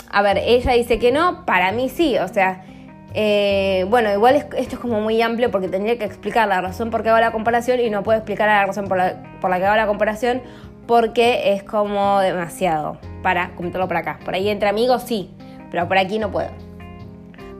A 0.09 0.21
ver, 0.21 0.39
ella 0.39 0.73
dice 0.73 0.99
que 0.99 1.11
no, 1.11 1.45
para 1.45 1.71
mí 1.71 1.89
sí. 1.89 2.17
O 2.17 2.27
sea, 2.27 2.65
eh, 3.13 3.85
bueno, 3.89 4.11
igual 4.11 4.35
esto 4.35 4.57
es 4.57 4.79
como 4.79 5.01
muy 5.01 5.21
amplio 5.21 5.51
porque 5.51 5.67
tendría 5.67 5.97
que 5.97 6.05
explicar 6.05 6.47
la 6.47 6.61
razón 6.61 6.89
por 6.89 7.03
qué 7.03 7.09
hago 7.09 7.19
la 7.19 7.31
comparación 7.31 7.79
y 7.79 7.89
no 7.89 8.03
puedo 8.03 8.17
explicar 8.17 8.47
la 8.47 8.65
razón 8.65 8.87
por 8.87 8.97
la, 8.97 9.21
por 9.41 9.49
la 9.49 9.59
que 9.59 9.65
hago 9.65 9.75
la 9.75 9.87
comparación 9.87 10.41
porque 10.87 11.53
es 11.53 11.63
como 11.63 12.19
demasiado 12.19 12.97
para 13.21 13.51
comentarlo 13.55 13.87
por 13.87 13.97
acá. 13.97 14.19
Por 14.23 14.33
ahí 14.33 14.49
entre 14.49 14.69
amigos 14.69 15.03
sí, 15.03 15.29
pero 15.69 15.87
por 15.87 15.97
aquí 15.97 16.19
no 16.19 16.31
puedo. 16.31 16.49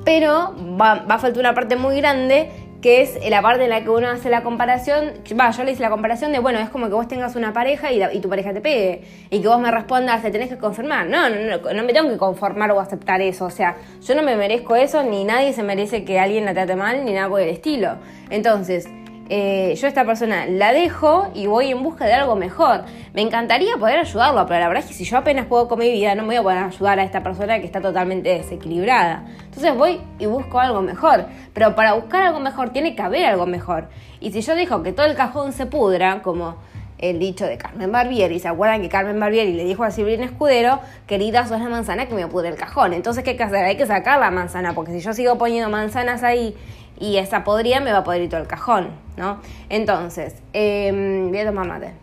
Pero 0.05 0.55
va, 0.79 1.05
va 1.09 1.15
a 1.15 1.19
faltar 1.19 1.39
una 1.39 1.53
parte 1.53 1.75
muy 1.75 1.97
grande 1.97 2.49
que 2.81 3.01
es 3.01 3.19
la 3.29 3.41
parte 3.41 3.63
en 3.63 3.69
la 3.69 3.83
que 3.83 3.89
uno 3.89 4.09
hace 4.09 4.29
la 4.29 4.43
comparación, 4.43 5.11
va, 5.39 5.51
yo 5.51 5.63
le 5.63 5.71
hice 5.71 5.81
la 5.81 5.89
comparación 5.89 6.31
de, 6.31 6.39
bueno, 6.39 6.59
es 6.59 6.69
como 6.69 6.87
que 6.87 6.93
vos 6.93 7.07
tengas 7.07 7.35
una 7.35 7.53
pareja 7.53 7.91
y, 7.91 8.19
tu 8.19 8.29
pareja 8.29 8.53
te 8.53 8.61
pegue, 8.61 9.03
y 9.29 9.41
que 9.41 9.47
vos 9.47 9.59
me 9.59 9.69
respondas, 9.69 10.21
te 10.21 10.31
tenés 10.31 10.49
que 10.49 10.57
confirmar. 10.57 11.07
No, 11.07 11.29
no, 11.29 11.35
no, 11.35 11.73
no 11.73 11.83
me 11.83 11.93
tengo 11.93 12.09
que 12.09 12.17
conformar 12.17 12.71
o 12.71 12.79
aceptar 12.79 13.21
eso, 13.21 13.45
o 13.45 13.51
sea, 13.51 13.77
yo 14.01 14.15
no 14.15 14.23
me 14.23 14.35
merezco 14.35 14.75
eso, 14.75 15.03
ni 15.03 15.23
nadie 15.23 15.53
se 15.53 15.63
merece 15.63 16.03
que 16.03 16.19
alguien 16.19 16.45
la 16.45 16.53
trate 16.53 16.75
mal, 16.75 17.05
ni 17.05 17.13
nada 17.13 17.29
por 17.29 17.41
el 17.41 17.49
estilo. 17.49 17.97
Entonces, 18.29 18.87
eh, 19.33 19.75
yo 19.75 19.85
a 19.85 19.87
esta 19.87 20.03
persona 20.03 20.45
la 20.45 20.73
dejo 20.73 21.31
y 21.33 21.47
voy 21.47 21.71
en 21.71 21.81
busca 21.81 22.05
de 22.05 22.11
algo 22.11 22.35
mejor. 22.35 22.83
Me 23.13 23.21
encantaría 23.21 23.77
poder 23.77 23.99
ayudarlo, 23.99 24.45
pero 24.45 24.59
la 24.59 24.67
verdad 24.67 24.83
es 24.83 24.89
que 24.89 24.93
si 24.93 25.05
yo 25.05 25.17
apenas 25.17 25.45
puedo 25.45 25.69
con 25.69 25.79
mi 25.79 25.89
vida, 25.89 26.15
no 26.15 26.23
me 26.23 26.27
voy 26.27 26.35
a 26.35 26.43
poder 26.43 26.57
ayudar 26.57 26.99
a 26.99 27.03
esta 27.03 27.23
persona 27.23 27.57
que 27.61 27.65
está 27.65 27.79
totalmente 27.79 28.27
desequilibrada. 28.27 29.23
Entonces 29.45 29.73
voy 29.73 30.01
y 30.19 30.25
busco 30.25 30.59
algo 30.59 30.81
mejor. 30.81 31.27
Pero 31.53 31.75
para 31.75 31.93
buscar 31.93 32.23
algo 32.23 32.41
mejor 32.41 32.71
tiene 32.71 32.93
que 32.93 33.01
haber 33.03 33.25
algo 33.25 33.45
mejor. 33.45 33.87
Y 34.19 34.33
si 34.33 34.41
yo 34.41 34.53
dejo 34.53 34.83
que 34.83 34.91
todo 34.91 35.05
el 35.05 35.15
cajón 35.15 35.53
se 35.53 35.65
pudra, 35.65 36.21
como 36.21 36.57
el 37.01 37.19
dicho 37.19 37.45
de 37.45 37.57
Carmen 37.57 37.91
Barbieri. 37.91 38.39
¿Se 38.39 38.47
acuerdan 38.47 38.81
que 38.81 38.89
Carmen 38.89 39.19
Barbieri 39.19 39.53
le 39.53 39.65
dijo 39.65 39.83
a 39.83 39.91
Silvina 39.91 40.25
Escudero, 40.25 40.79
querida, 41.07 41.45
sos 41.47 41.59
la 41.59 41.67
manzana 41.67 42.05
que 42.05 42.13
me 42.13 42.27
pudre 42.27 42.49
el 42.49 42.55
cajón? 42.55 42.93
Entonces, 42.93 43.23
¿qué 43.23 43.31
hay 43.31 43.37
que 43.37 43.43
hacer? 43.43 43.65
Hay 43.65 43.75
que 43.75 43.87
sacar 43.87 44.19
la 44.19 44.31
manzana, 44.31 44.73
porque 44.73 44.91
si 44.91 44.99
yo 44.99 45.13
sigo 45.13 45.37
poniendo 45.37 45.69
manzanas 45.69 46.23
ahí 46.23 46.55
y 47.01 47.17
esa 47.17 47.43
podría 47.43 47.81
me 47.81 47.91
va 47.91 47.99
a 47.99 48.03
podrir 48.03 48.29
todo 48.29 48.39
el 48.39 48.47
cajón, 48.47 48.91
¿no? 49.17 49.41
Entonces, 49.69 50.35
eh, 50.53 51.27
voy 51.29 51.39
a 51.39 51.45
tomar 51.45 51.67
mate. 51.67 51.93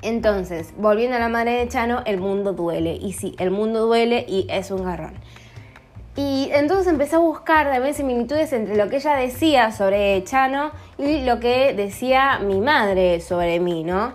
Entonces, 0.00 0.72
volviendo 0.76 1.16
a 1.16 1.18
la 1.18 1.28
madre 1.28 1.58
de 1.58 1.68
Chano, 1.68 2.02
el 2.06 2.18
mundo 2.18 2.52
duele. 2.52 2.94
Y 2.94 3.14
sí, 3.14 3.34
el 3.38 3.50
mundo 3.50 3.86
duele 3.86 4.24
y 4.28 4.46
es 4.48 4.70
un 4.70 4.84
garrón. 4.84 5.14
Y 6.14 6.50
entonces 6.52 6.86
empecé 6.86 7.16
a 7.16 7.18
buscar 7.18 7.68
también 7.68 7.94
similitudes 7.94 8.52
entre 8.52 8.76
lo 8.76 8.88
que 8.88 8.96
ella 8.96 9.16
decía 9.16 9.72
sobre 9.72 10.22
Chano 10.22 10.70
y 10.98 11.22
lo 11.24 11.40
que 11.40 11.74
decía 11.74 12.38
mi 12.38 12.60
madre 12.60 13.20
sobre 13.20 13.58
mí, 13.58 13.82
¿no? 13.82 14.12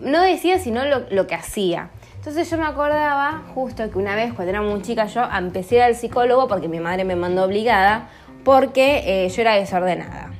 No 0.00 0.22
decía, 0.22 0.58
sino 0.60 0.82
lo 0.84 1.26
que 1.26 1.34
hacía. 1.34 1.90
Entonces 2.22 2.48
yo 2.48 2.56
me 2.56 2.66
acordaba 2.66 3.42
justo 3.52 3.90
que 3.90 3.98
una 3.98 4.14
vez 4.14 4.32
cuando 4.32 4.50
era 4.50 4.62
muy 4.62 4.80
chica 4.80 5.06
yo 5.06 5.24
empecé 5.36 5.82
al 5.82 5.96
psicólogo 5.96 6.46
porque 6.46 6.68
mi 6.68 6.78
madre 6.78 7.02
me 7.02 7.16
mandó 7.16 7.42
obligada 7.42 8.10
porque 8.44 9.24
eh, 9.24 9.28
yo 9.28 9.42
era 9.42 9.56
desordenada. 9.56 10.30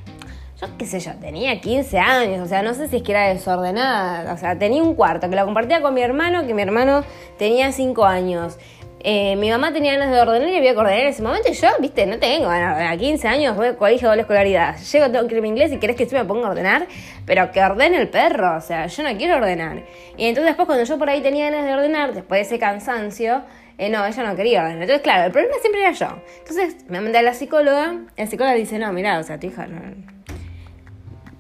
Yo 0.61 0.69
qué 0.79 0.87
sé 0.87 1.01
yo, 1.01 1.11
tenía 1.15 1.61
15 1.61 1.99
años, 1.99 2.47
o 2.47 2.47
sea, 2.47 2.63
no 2.63 2.73
sé 2.75 2.87
si 2.87 2.99
es 2.99 3.03
que 3.03 3.11
era 3.11 3.27
desordenada, 3.27 4.33
o 4.33 4.39
sea, 4.39 4.57
tenía 4.57 4.81
un 4.81 4.95
cuarto 4.95 5.29
que 5.29 5.35
lo 5.35 5.45
compartía 5.45 5.83
con 5.83 5.93
mi 5.93 6.03
hermano, 6.03 6.47
que 6.47 6.55
mi 6.55 6.63
hermano 6.63 7.03
tenía 7.37 7.73
5 7.73 8.05
años. 8.05 8.59
Eh, 9.05 9.35
mi 9.35 9.51
mamá 9.51 9.73
tenía 9.73 9.95
ganas 9.95 10.13
de 10.13 10.21
ordenar 10.21 10.49
y 10.49 10.57
había 10.57 10.75
que 10.75 10.79
ordenar 10.79 11.01
en 11.01 11.09
ese 11.09 11.23
momento 11.23 11.49
y 11.51 11.55
yo, 11.55 11.69
viste, 11.81 12.07
no 12.07 12.21
tengo 12.21 12.49
a 12.49 12.97
15 12.97 13.27
años, 13.27 13.57
voy 13.57 13.67
a 13.67 13.77
colegio 13.77 14.09
de 14.13 14.21
escolaridad. 14.21 14.77
Llego, 14.79 15.11
tengo 15.11 15.27
que 15.27 15.39
ir 15.39 15.45
inglés 15.45 15.73
y 15.73 15.79
querés 15.79 15.97
que 15.97 16.07
yo 16.07 16.17
me 16.17 16.25
ponga 16.25 16.47
a 16.47 16.51
ordenar, 16.51 16.87
pero 17.27 17.51
que 17.51 17.61
ordene 17.61 17.97
el 17.97 18.09
perro, 18.09 18.57
o 18.57 18.61
sea, 18.61 18.87
yo 18.87 19.03
no 19.03 19.17
quiero 19.17 19.39
ordenar. 19.39 19.83
Y 20.17 20.27
entonces 20.27 20.51
después 20.51 20.67
cuando 20.67 20.85
yo 20.85 20.99
por 20.99 21.11
ahí 21.11 21.21
tenía 21.21 21.51
ganas 21.51 21.67
de 21.67 21.75
ordenar, 21.75 22.15
después 22.15 22.39
de 22.39 22.43
ese 22.43 22.61
cansancio, 22.61 23.43
eh, 23.77 23.89
no, 23.89 24.07
ella 24.07 24.23
no 24.23 24.37
quería 24.37 24.61
ordenar. 24.61 24.83
Entonces, 24.83 25.03
claro, 25.03 25.25
el 25.25 25.33
problema 25.33 25.57
siempre 25.61 25.81
era 25.81 25.91
yo. 25.91 26.23
Entonces 26.39 26.77
me 26.89 27.01
mandé 27.01 27.19
a 27.19 27.23
la 27.23 27.35
psicóloga, 27.35 27.97
la 28.17 28.27
psicóloga 28.29 28.55
dice, 28.55 28.79
no, 28.79 28.93
mira, 28.93 29.19
o 29.19 29.23
sea, 29.25 29.41
tu 29.41 29.49
hija 29.49 29.67
no... 29.67 29.81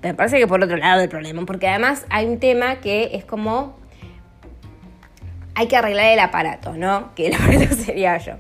Me 0.03 0.15
parece 0.15 0.41
que 0.41 0.49
por 0.49 0.61
otro 0.65 0.77
lado 0.77 0.99
del 0.99 1.09
problema, 1.09 1.47
porque 1.47 1.69
además 1.69 2.07
hay 2.11 2.27
un 2.27 2.41
tema 2.41 2.81
que 2.81 3.11
es 3.13 3.25
como 3.25 3.82
hay 5.55 5.67
que 5.69 5.77
arreglar 5.77 6.07
el 6.07 6.19
aparato, 6.19 6.75
¿no? 6.75 7.15
Que 7.15 7.29
el 7.29 7.35
aparato 7.41 7.75
sería 7.75 8.19
yo. 8.19 8.33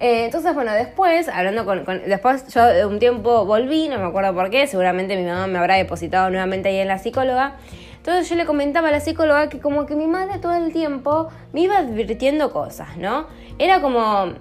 Eh, 0.00 0.24
entonces, 0.24 0.54
bueno, 0.54 0.72
después, 0.72 1.28
hablando 1.28 1.66
con, 1.66 1.84
Después 2.06 2.46
yo 2.54 2.88
un 2.88 2.98
tiempo 2.98 3.44
volví, 3.44 3.88
no 3.88 3.98
me 3.98 4.06
acuerdo 4.06 4.34
por 4.34 4.48
qué, 4.48 4.66
seguramente 4.66 5.16
mi 5.16 5.24
mamá 5.24 5.46
me 5.46 5.58
habrá 5.58 5.76
depositado 5.76 6.30
nuevamente 6.30 6.70
ahí 6.70 6.78
en 6.78 6.88
la 6.88 6.98
psicóloga. 6.98 7.56
Entonces 7.98 8.30
yo 8.30 8.34
le 8.34 8.46
comentaba 8.46 8.88
a 8.88 8.92
la 8.92 9.00
psicóloga 9.00 9.50
que 9.50 9.58
como 9.58 9.84
que 9.84 9.94
mi 9.94 10.06
madre 10.06 10.38
todo 10.38 10.54
el 10.56 10.72
tiempo 10.72 11.28
me 11.52 11.60
iba 11.60 11.76
advirtiendo 11.76 12.50
cosas, 12.50 12.96
¿no? 12.96 13.26
Era 13.58 13.82
como, 13.82 14.32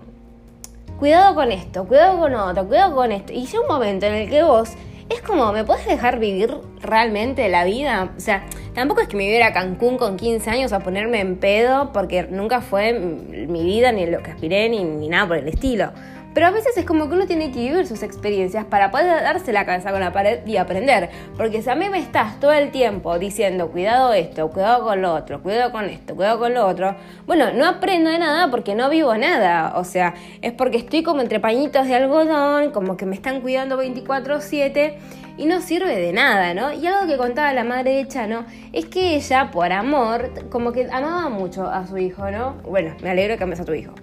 cuidado 0.98 1.36
con 1.36 1.52
esto, 1.52 1.86
cuidado 1.86 2.20
con 2.20 2.34
otro, 2.36 2.66
cuidado 2.66 2.96
con 2.96 3.12
esto. 3.12 3.34
Y 3.34 3.46
llega 3.46 3.62
un 3.62 3.68
momento 3.68 4.06
en 4.06 4.14
el 4.14 4.30
que 4.30 4.44
vos 4.44 4.70
es 5.10 5.22
como, 5.22 5.52
¿me 5.52 5.64
puedes 5.64 5.86
dejar 5.86 6.20
vivir 6.20 6.56
realmente 6.82 7.50
la 7.50 7.66
vida? 7.66 8.12
O 8.16 8.20
sea, 8.20 8.46
tampoco 8.74 9.02
es 9.02 9.08
que 9.08 9.18
me 9.18 9.24
viviera 9.24 9.48
a 9.48 9.54
Cancún 9.54 9.98
con 9.98 10.18
15 10.18 10.50
años 10.50 10.72
a 10.72 10.80
ponerme 10.80 11.20
en 11.20 11.38
pedo, 11.38 11.92
porque 11.92 12.24
nunca 12.30 12.62
fue 12.62 12.94
mi 12.94 13.64
vida, 13.64 13.92
ni 13.92 14.06
lo 14.06 14.22
que 14.22 14.32
aspiré, 14.32 14.70
ni, 14.70 15.08
nada 15.08 15.28
por 15.28 15.38
el 15.38 15.48
estilo. 15.48 15.92
Pero 16.34 16.48
a 16.48 16.52
veces 16.52 16.78
es 16.78 16.86
como 16.86 17.10
que 17.10 17.16
uno 17.16 17.26
tiene 17.26 17.52
que 17.52 17.60
vivir 17.60 17.88
sus 17.88 18.04
experiencias 18.04 18.66
para 18.66 18.92
poder 18.92 19.24
darse 19.24 19.52
la 19.52 19.66
cabeza 19.66 19.92
con 19.92 20.00
la 20.00 20.14
pared 20.14 20.46
y 20.46 20.58
aprender. 20.58 21.10
Porque 21.36 21.62
si 21.62 21.70
a 21.70 21.76
mí 21.76 21.90
me 21.90 22.00
estás 22.00 22.40
todo 22.40 22.52
el 22.54 22.72
tiempo 22.72 23.18
diciendo 23.18 23.70
cuidado 23.70 24.14
esto, 24.14 24.50
cuidado 24.50 24.84
con 24.84 25.02
lo 25.02 25.14
otro, 25.14 25.42
cuidado 25.42 25.72
con 25.72 25.86
esto, 25.86 26.16
cuidado 26.16 26.40
con 26.40 26.54
lo 26.54 26.68
otro, 26.68 26.96
bueno, 27.26 27.52
no 27.54 27.68
aprendo 27.68 28.12
de 28.12 28.20
nada 28.20 28.50
porque 28.52 28.76
no 28.76 28.90
vivo 28.90 29.16
nada. 29.18 29.74
O 29.76 29.84
sea, 29.84 30.14
es 30.42 30.54
porque 30.54 30.78
estoy 30.78 31.04
como 31.04 31.22
entre 31.22 31.40
pañitos 31.40 31.88
de 31.88 31.96
algodón, 31.96 32.72
como 32.72 32.96
que 32.96 33.06
me 33.06 33.16
están 33.16 33.42
cuidando 33.42 33.78
24/7 33.78 34.98
y 35.38 35.46
no 35.46 35.62
sirve 35.62 35.96
de 35.96 36.14
nada, 36.14 36.54
¿no? 36.54 36.74
Y 36.74 36.86
algo 36.86 37.08
que 37.08 37.18
contaba 37.18 37.54
la 37.54 37.64
madre 37.64 37.96
de 37.96 38.08
Chano 38.08 38.46
es 38.74 38.86
que 38.86 39.16
ella, 39.16 39.50
por 39.52 39.72
amor, 39.72 40.32
como 40.50 40.74
que 40.74 40.90
amaba 40.92 41.30
mucho 41.30 41.68
a 41.68 41.88
su 41.88 41.98
hijo, 41.98 42.30
¿no? 42.30 42.56
Bueno, 42.64 42.96
me 43.02 43.10
alegro 43.10 43.38
que 43.38 43.44
ames 43.46 43.60
a 43.60 43.66
tu 43.66 43.74
hijo. 43.74 43.94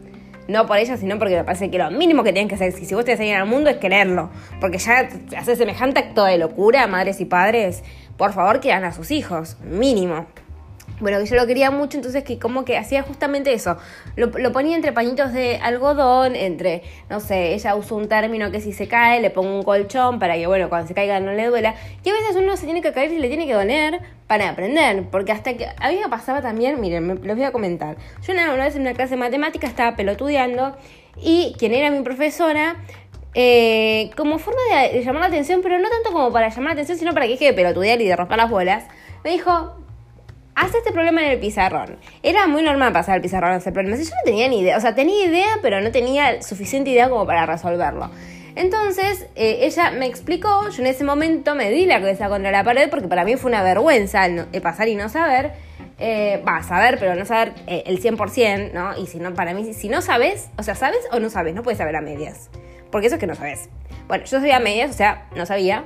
No 0.49 0.67
por 0.67 0.79
ella, 0.79 0.97
sino 0.97 1.19
porque 1.19 1.37
me 1.37 1.45
parece 1.45 1.71
que 1.71 1.79
lo 1.79 1.91
mínimo 1.91 2.23
que 2.23 2.33
tienen 2.33 2.49
que 2.49 2.55
hacer, 2.55 2.73
si 2.73 2.95
vos 2.95 3.05
te 3.05 3.13
enseñan 3.13 3.43
al 3.43 3.49
mundo, 3.49 3.69
es 3.71 3.79
quererlo. 3.79 4.31
Porque 4.61 4.79
ya 4.79 5.09
hace 5.37 5.57
semejante 5.57 6.01
acto 6.01 6.25
de 6.25 6.39
locura, 6.39 6.87
madres 6.87 7.21
y 7.21 7.25
padres, 7.25 7.83
por 8.17 8.33
favor, 8.33 8.61
quieran 8.61 8.85
a 8.85 8.93
sus 8.93 9.11
hijos, 9.11 9.57
mínimo. 9.65 10.27
Bueno, 10.99 11.19
que 11.19 11.27
yo 11.27 11.37
lo 11.37 11.47
quería 11.47 11.71
mucho, 11.71 11.99
entonces 11.99 12.25
que 12.25 12.39
como 12.39 12.65
que 12.65 12.79
hacía 12.79 13.03
justamente 13.03 13.53
eso. 13.53 13.77
Lo, 14.17 14.31
ponía 14.53 14.77
entre 14.77 14.93
pañitos 14.93 15.33
de 15.33 15.57
algodón, 15.57 16.35
entre, 16.35 16.83
no 17.11 17.21
sé, 17.21 17.53
ella 17.53 17.75
usó 17.75 17.97
un 17.97 18.09
término 18.09 18.51
que 18.51 18.63
si 18.63 18.73
se 18.73 18.89
cae, 18.89 19.21
le 19.21 19.31
pongo 19.31 19.55
un 19.55 19.63
colchón 19.63 20.19
para 20.19 20.37
que, 20.37 20.47
bueno, 20.47 20.71
cuando 20.71 20.89
se 20.89 20.95
caiga 20.95 21.21
no 21.21 21.33
le 21.33 21.47
duela. 21.47 21.75
Y 22.03 22.09
a 22.09 22.13
veces 22.15 22.37
uno 22.37 22.57
se 22.57 22.65
tiene 22.65 22.81
que 22.81 22.93
caer 22.93 23.13
y 23.13 23.19
le 23.19 23.29
tiene 23.29 23.47
que 23.47 23.53
doler 23.53 24.01
para 24.27 24.49
aprender. 24.49 25.05
Porque 25.11 25.33
hasta 25.33 25.55
que. 25.55 25.67
A 25.67 25.91
mí 25.91 25.99
me 26.03 26.09
pasaba 26.09 26.41
también, 26.41 26.81
miren, 26.81 27.07
me, 27.07 27.15
les 27.15 27.37
voy 27.37 27.45
a 27.45 27.53
comentar. 27.53 27.97
Yo 28.27 28.33
una, 28.33 28.55
vez 28.55 28.75
en 28.77 28.83
una 28.83 28.95
clase 28.95 29.11
de 29.11 29.17
matemática 29.19 29.67
estaba 29.67 29.97
pelotudeando 29.97 30.77
y 31.21 31.55
quien 31.59 31.75
era 31.75 31.91
mi 31.91 32.03
profesora 32.03 32.77
eh, 33.35 34.11
como 34.17 34.39
forma 34.39 34.61
de, 34.81 35.03
llamar 35.03 35.21
la 35.21 35.29
atención, 35.29 35.61
pero 35.63 35.79
no 35.79 35.91
tanto 35.91 36.11
como 36.11 36.33
para 36.33 36.49
llamar 36.49 36.69
la 36.69 36.73
atención, 36.73 36.97
sino 36.97 37.13
para 37.13 37.27
que 37.27 37.33
deje 37.33 37.45
de 37.45 37.53
pelotudear 37.53 38.01
y 38.01 38.07
de 38.07 38.17
romper 38.17 38.39
las 38.39 38.51
bolas, 38.51 38.85
me 39.25 39.31
dijo, 39.31 39.77
haz 40.57 40.75
este 40.75 40.91
problema 40.91 41.23
en 41.23 41.33
el 41.33 41.39
pizarrón. 41.39 41.99
Era 42.23 42.47
muy 42.47 42.63
normal 42.63 42.93
pasar 42.93 43.17
el 43.17 43.23
pizarrón 43.23 43.53
a 43.53 43.57
hacer 43.57 43.73
problemas. 43.73 44.01
Yo 44.01 44.07
no 44.07 44.23
tenía 44.25 44.49
ni 44.49 44.61
idea, 44.61 44.77
o 44.77 44.81
sea, 44.81 44.95
tenía 44.95 45.27
idea, 45.27 45.59
pero 45.63 45.81
no 45.81 45.93
tenía 45.93 46.43
suficiente 46.43 46.91
idea 46.91 47.09
como 47.09 47.27
para 47.27 47.47
resolverlo. 47.47 48.11
Entonces, 48.57 49.27
eh, 49.37 49.59
ella 49.63 49.91
me 49.91 50.07
explicó, 50.07 50.71
yo 50.71 50.81
en 50.81 50.87
ese 50.87 51.05
momento 51.05 51.55
me 51.55 51.71
di 51.71 51.85
la 51.85 52.01
cabeza 52.01 52.31
contra 52.31 52.51
la 52.51 52.65
pared 52.65 52.89
porque 52.89 53.07
para 53.07 53.23
mí 53.25 53.37
fue 53.37 53.51
una 53.51 53.63
vergüenza 53.63 54.25
el, 54.25 54.47
pasar 54.63 54.89
y 54.89 54.97
no 54.97 55.11
saber. 55.11 55.53
Eh, 55.99 56.43
va, 56.47 56.63
saber, 56.63 56.99
pero 56.99 57.15
no 57.15 57.25
saber 57.25 57.55
eh, 57.67 57.85
el 57.87 58.03
100%, 58.03 58.73
¿no? 58.73 58.97
Y 58.99 59.07
si 59.07 59.19
no, 59.19 59.33
para 59.35 59.55
mí, 59.55 59.73
si 59.73 59.89
no 59.89 60.03
sabes, 60.03 60.49
o 60.59 60.63
sea, 60.63 60.75
¿sabes 60.75 61.01
o 61.13 61.21
no 61.21 61.31
sabes? 61.31 61.55
No 61.55 61.63
puedes 61.63 61.79
saber 61.79 61.97
a 61.97 62.01
medias. 62.01 62.51
Porque 62.91 63.07
eso 63.07 63.17
es 63.17 63.21
que 63.21 63.27
no 63.27 63.35
sabes. 63.35 63.69
Bueno, 64.09 64.25
yo 64.25 64.39
sabía 64.39 64.57
a 64.57 64.61
medias, 64.61 64.91
o 64.91 64.95
sea, 64.95 65.27
no 65.35 65.45
sabía, 65.45 65.85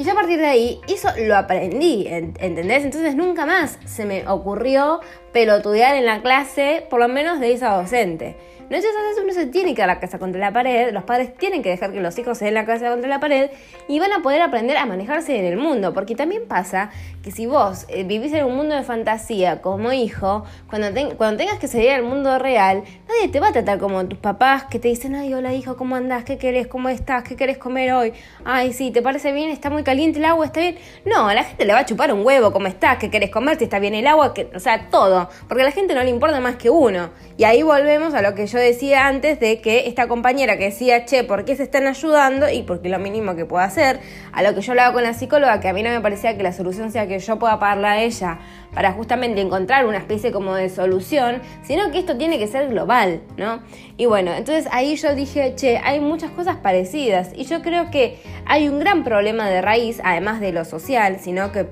y 0.00 0.02
yo 0.02 0.12
a 0.12 0.14
partir 0.14 0.38
de 0.38 0.46
ahí, 0.46 0.80
eso 0.88 1.10
lo 1.18 1.36
aprendí, 1.36 2.06
¿entendés? 2.08 2.84
Entonces 2.84 3.14
nunca 3.16 3.44
más 3.44 3.78
se 3.84 4.06
me 4.06 4.26
ocurrió 4.26 5.00
pelotudear 5.30 5.94
en 5.94 6.06
la 6.06 6.22
clase, 6.22 6.86
por 6.88 7.00
lo 7.00 7.08
menos 7.08 7.38
de 7.38 7.52
esa 7.52 7.74
docente. 7.74 8.34
No 8.70 8.76
es 8.76 8.84
veces 8.84 9.20
uno 9.20 9.32
se 9.32 9.46
tiene 9.46 9.74
que 9.74 9.82
dar 9.82 9.88
la 9.88 9.98
casa 9.98 10.20
contra 10.20 10.40
la 10.40 10.52
pared, 10.52 10.92
los 10.92 11.02
padres 11.02 11.34
tienen 11.34 11.60
que 11.60 11.70
dejar 11.70 11.92
que 11.92 12.00
los 12.00 12.16
hijos 12.20 12.38
se 12.38 12.44
den 12.44 12.54
la 12.54 12.64
casa 12.64 12.88
contra 12.88 13.08
la 13.08 13.18
pared 13.18 13.50
y 13.88 13.98
van 13.98 14.12
a 14.12 14.22
poder 14.22 14.42
aprender 14.42 14.76
a 14.76 14.86
manejarse 14.86 15.36
en 15.36 15.44
el 15.44 15.56
mundo, 15.56 15.92
porque 15.92 16.14
también 16.14 16.46
pasa 16.46 16.90
que 17.20 17.32
si 17.32 17.46
vos 17.46 17.86
eh, 17.88 18.04
vivís 18.04 18.32
en 18.32 18.44
un 18.44 18.54
mundo 18.54 18.76
de 18.76 18.84
fantasía 18.84 19.60
como 19.60 19.92
hijo, 19.92 20.44
cuando, 20.68 20.88
cuando 21.16 21.36
tengas 21.36 21.58
que 21.58 21.66
salir 21.66 21.90
al 21.90 22.04
mundo 22.04 22.38
real, 22.38 22.84
nadie 23.08 23.26
te 23.32 23.40
va 23.40 23.48
a 23.48 23.52
tratar 23.52 23.80
como 23.80 24.06
tus 24.06 24.20
papás 24.20 24.64
que 24.70 24.78
te 24.78 24.86
dicen, 24.86 25.16
ay, 25.16 25.34
hola 25.34 25.52
hijo, 25.52 25.76
¿cómo 25.76 25.96
andás? 25.96 26.22
¿Qué 26.22 26.38
querés? 26.38 26.68
¿Cómo 26.68 26.88
estás? 26.90 27.24
¿Qué 27.24 27.34
querés 27.34 27.58
comer 27.58 27.92
hoy? 27.92 28.12
Ay, 28.44 28.72
sí, 28.72 28.92
¿te 28.92 29.02
parece 29.02 29.32
bien? 29.32 29.50
¿Está 29.50 29.70
muy 29.70 29.82
caliente 29.82 30.20
el 30.20 30.26
agua? 30.26 30.46
¿Está 30.46 30.60
bien? 30.60 30.78
No, 31.04 31.26
a 31.26 31.34
la 31.34 31.42
gente 31.42 31.64
le 31.64 31.72
va 31.72 31.80
a 31.80 31.86
chupar 31.86 32.12
un 32.12 32.24
huevo, 32.24 32.52
¿cómo 32.52 32.68
estás? 32.68 32.98
¿Qué 32.98 33.10
querés 33.10 33.30
comer? 33.30 33.56
¿Te 33.56 33.64
está 33.64 33.80
bien 33.80 33.94
el 33.94 34.06
agua? 34.06 34.32
O 34.54 34.60
sea, 34.60 34.88
todo, 34.90 35.28
porque 35.48 35.62
a 35.62 35.66
la 35.66 35.72
gente 35.72 35.92
no 35.92 36.04
le 36.04 36.10
importa 36.10 36.38
más 36.38 36.54
que 36.54 36.70
uno. 36.70 37.10
Y 37.40 37.44
ahí 37.44 37.62
volvemos 37.62 38.12
a 38.12 38.20
lo 38.20 38.34
que 38.34 38.46
yo 38.46 38.58
decía 38.58 39.06
antes 39.06 39.40
de 39.40 39.62
que 39.62 39.88
esta 39.88 40.08
compañera 40.08 40.58
que 40.58 40.64
decía, 40.64 41.06
che, 41.06 41.24
¿por 41.24 41.46
qué 41.46 41.56
se 41.56 41.62
están 41.62 41.86
ayudando? 41.86 42.50
Y 42.50 42.64
porque 42.64 42.90
lo 42.90 42.98
mínimo 42.98 43.34
que 43.34 43.46
puedo 43.46 43.64
hacer, 43.64 43.98
a 44.30 44.42
lo 44.42 44.54
que 44.54 44.60
yo 44.60 44.72
hablaba 44.72 44.92
con 44.92 45.04
la 45.04 45.14
psicóloga, 45.14 45.58
que 45.58 45.68
a 45.70 45.72
mí 45.72 45.82
no 45.82 45.88
me 45.88 46.02
parecía 46.02 46.36
que 46.36 46.42
la 46.42 46.52
solución 46.52 46.92
sea 46.92 47.08
que 47.08 47.18
yo 47.18 47.38
pueda 47.38 47.58
pagarle 47.58 47.86
a 47.86 48.02
ella 48.02 48.40
para 48.74 48.92
justamente 48.92 49.40
encontrar 49.40 49.86
una 49.86 49.96
especie 49.96 50.32
como 50.32 50.54
de 50.54 50.68
solución, 50.68 51.40
sino 51.62 51.90
que 51.90 52.00
esto 52.00 52.18
tiene 52.18 52.38
que 52.38 52.46
ser 52.46 52.68
global, 52.68 53.22
¿no? 53.38 53.62
Y 53.96 54.04
bueno, 54.04 54.34
entonces 54.34 54.68
ahí 54.70 54.96
yo 54.96 55.14
dije, 55.14 55.54
che, 55.56 55.78
hay 55.78 55.98
muchas 55.98 56.32
cosas 56.32 56.56
parecidas 56.56 57.30
y 57.34 57.44
yo 57.44 57.62
creo 57.62 57.90
que 57.90 58.18
hay 58.44 58.68
un 58.68 58.80
gran 58.80 59.02
problema 59.02 59.48
de 59.48 59.62
raíz, 59.62 59.98
además 60.04 60.42
de 60.42 60.52
lo 60.52 60.66
social, 60.66 61.16
sino 61.20 61.52
que 61.52 61.66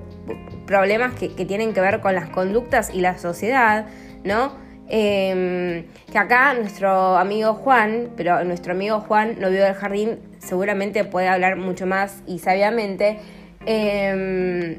problemas 0.66 1.12
que 1.12 1.44
tienen 1.44 1.74
que 1.74 1.82
ver 1.82 2.00
con 2.00 2.14
las 2.14 2.30
conductas 2.30 2.88
y 2.88 3.02
la 3.02 3.18
sociedad, 3.18 3.84
¿no? 4.24 4.66
Em, 4.90 5.84
que 6.10 6.18
acá 6.18 6.54
nuestro 6.54 7.16
amigo 7.16 7.54
Juan, 7.54 8.10
pero 8.16 8.42
nuestro 8.44 8.72
amigo 8.72 9.00
Juan, 9.00 9.38
novio 9.38 9.62
del 9.62 9.74
jardín, 9.74 10.18
seguramente 10.38 11.04
puede 11.04 11.28
hablar 11.28 11.56
mucho 11.56 11.86
más 11.86 12.22
y 12.26 12.38
sabiamente. 12.38 13.18
Em, 13.66 14.78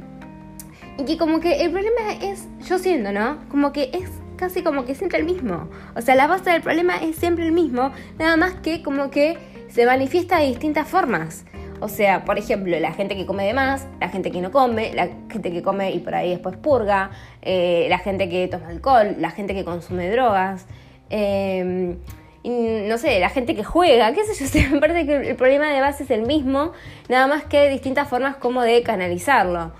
y 0.98 1.06
que 1.06 1.17
como 1.17 1.39
que 1.39 1.63
el 1.63 1.72
problema 1.72 2.13
es, 2.22 2.48
yo 2.67 2.80
siento, 2.80 3.12
¿no? 3.12 3.38
Como 3.50 3.72
que 3.72 3.91
es 3.93 4.10
casi 4.36 4.63
como 4.63 4.86
que 4.86 4.95
siempre 4.95 5.19
el 5.19 5.26
mismo. 5.26 5.69
O 5.95 6.02
sea, 6.02 6.15
la 6.15 6.28
base 6.28 6.50
del 6.50 6.62
problema 6.62 6.95
es 6.98 7.15
siempre 7.17 7.45
el 7.45 7.52
mismo, 7.52 7.91
nada 8.17 8.36
más 8.36 8.54
que 8.56 8.82
como 8.82 9.12
que 9.12 9.38
se 9.69 9.86
manifiesta 9.86 10.39
de 10.39 10.48
distintas 10.48 10.88
formas. 10.88 11.45
O 11.81 11.87
sea, 11.87 12.25
por 12.25 12.37
ejemplo, 12.37 12.77
la 12.79 12.93
gente 12.93 13.15
que 13.15 13.25
come 13.25 13.45
de 13.45 13.53
más, 13.53 13.87
la 13.99 14.09
gente 14.09 14.31
que 14.31 14.41
no 14.41 14.51
come, 14.51 14.93
la 14.93 15.09
gente 15.29 15.51
que 15.51 15.61
come 15.61 15.91
y 15.91 15.99
por 15.99 16.15
ahí 16.15 16.31
después 16.31 16.57
purga, 16.57 17.11
eh, 17.41 17.87
la 17.89 17.99
gente 17.99 18.29
que 18.29 18.47
toma 18.47 18.67
alcohol, 18.67 19.15
la 19.17 19.31
gente 19.31 19.53
que 19.53 19.63
consume 19.63 20.09
drogas, 20.09 20.65
em, 21.09 21.97
no 22.43 22.97
sé, 22.97 23.19
la 23.19 23.29
gente 23.29 23.55
que 23.55 23.63
juega, 23.63 24.13
qué 24.13 24.25
sé 24.25 24.61
yo, 24.61 24.69
me 24.73 24.79
parece 24.79 25.05
que 25.05 25.29
el 25.29 25.35
problema 25.35 25.71
de 25.71 25.81
base 25.81 26.03
es 26.03 26.11
el 26.11 26.23
mismo, 26.23 26.73
nada 27.07 27.27
más 27.27 27.43
que 27.43 27.69
distintas 27.69 28.07
formas 28.09 28.35
como 28.37 28.61
de 28.61 28.83
canalizarlo. 28.83 29.71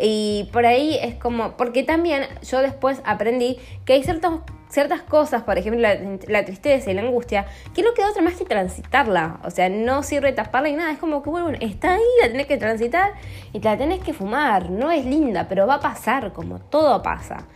Y 0.00 0.48
por 0.52 0.64
ahí 0.66 0.98
es 1.02 1.16
como, 1.16 1.56
porque 1.56 1.82
también 1.82 2.24
yo 2.42 2.60
después 2.60 3.00
aprendí 3.04 3.58
que 3.84 3.94
hay 3.94 4.04
ciertos 4.04 4.40
ciertas 4.68 5.02
cosas, 5.02 5.42
por 5.42 5.58
ejemplo 5.58 5.88
la, 6.28 6.44
tristeza 6.44 6.90
y 6.90 6.94
la 6.94 7.02
angustia, 7.02 7.46
que 7.74 7.82
no 7.82 7.94
queda 7.94 8.10
otra 8.10 8.22
más 8.22 8.34
que 8.34 8.44
transitarla. 8.44 9.40
O 9.44 9.50
sea, 9.50 9.68
no 9.68 10.02
sirve 10.02 10.32
taparla 10.32 10.68
y 10.68 10.74
nada. 10.74 10.92
Es 10.92 10.98
como 10.98 11.22
que, 11.22 11.30
bueno, 11.30 11.56
está 11.60 11.94
ahí, 11.94 12.02
la 12.20 12.28
tenés 12.28 12.46
que 12.46 12.56
transitar 12.56 13.12
y 13.52 13.60
te 13.60 13.68
la 13.68 13.76
tenés 13.76 14.00
que 14.00 14.12
fumar. 14.12 14.70
No 14.70 14.90
es 14.90 15.04
linda, 15.04 15.46
pero 15.48 15.66
va 15.66 15.74
a 15.74 15.80
pasar, 15.80 16.32
como 16.32 16.58
todo 16.58 17.02
pasa. 17.02 17.46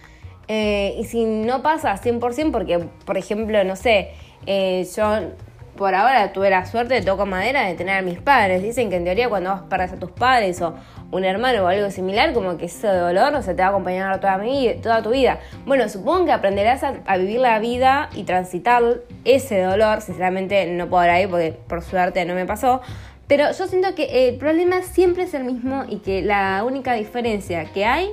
Eh, 0.49 0.97
y 0.99 1.05
si 1.05 1.25
no 1.25 1.63
pasa 1.63 1.97
100%, 1.97 2.51
porque, 2.51 2.79
por 3.05 3.17
ejemplo, 3.17 3.63
no 3.65 3.77
sé, 3.77 4.11
eh, 4.47 4.87
yo 4.97 5.31
por 5.77 5.95
ahora 5.95 6.33
tuve 6.33 6.51
la 6.51 6.67
suerte 6.67 6.95
de 6.95 7.03
toco 7.03 7.25
madera 7.27 7.67
de 7.67 7.75
tener 7.75 7.97
a 7.97 8.03
mis 8.03 8.21
padres. 8.21 8.63
Dicen 8.63 8.91
que 8.91 8.97
en 8.97 9.05
teoría 9.05 9.29
cuando 9.29 9.51
vas 9.51 9.63
perdes 9.63 9.93
a 9.93 9.99
tus 9.99 10.11
padres 10.11 10.61
o 10.61 10.75
un 11.13 11.25
hermano 11.25 11.63
o 11.63 11.67
algo 11.69 11.91
similar, 11.91 12.33
como 12.33 12.57
que 12.57 12.65
ese 12.65 12.89
dolor 12.89 13.35
o 13.35 13.43
se 13.43 13.55
te 13.55 13.61
va 13.61 13.69
a 13.69 13.71
acompañar 13.71 14.19
toda, 14.19 14.39
mi, 14.39 14.75
toda 14.83 15.03
tu 15.03 15.11
vida. 15.11 15.39
Bueno, 15.67 15.89
supongo 15.89 16.25
que 16.25 16.33
aprenderás 16.33 16.83
a, 16.83 17.17
vivir 17.19 17.39
la 17.39 17.59
vida 17.59 18.09
y 18.15 18.25
transitar 18.25 18.83
ese 19.25 19.61
dolor. 19.61 20.01
Sinceramente 20.01 20.67
no 20.67 20.89
puedo 20.89 21.03
hablar 21.03 21.17
ahí 21.17 21.27
porque 21.27 21.53
por 21.53 21.83
suerte 21.83 22.25
no 22.25 22.35
me 22.35 22.47
pasó. 22.47 22.81
Pero 23.29 23.53
yo 23.53 23.67
siento 23.67 23.95
que 23.95 24.29
el 24.29 24.37
problema 24.37 24.83
siempre 24.83 25.25
es 25.25 25.35
el 25.35 25.45
mismo 25.45 25.85
y 25.89 25.99
que 25.99 26.23
la 26.23 26.65
única 26.65 26.95
diferencia 26.95 27.67
que 27.67 27.85
hay 27.85 28.11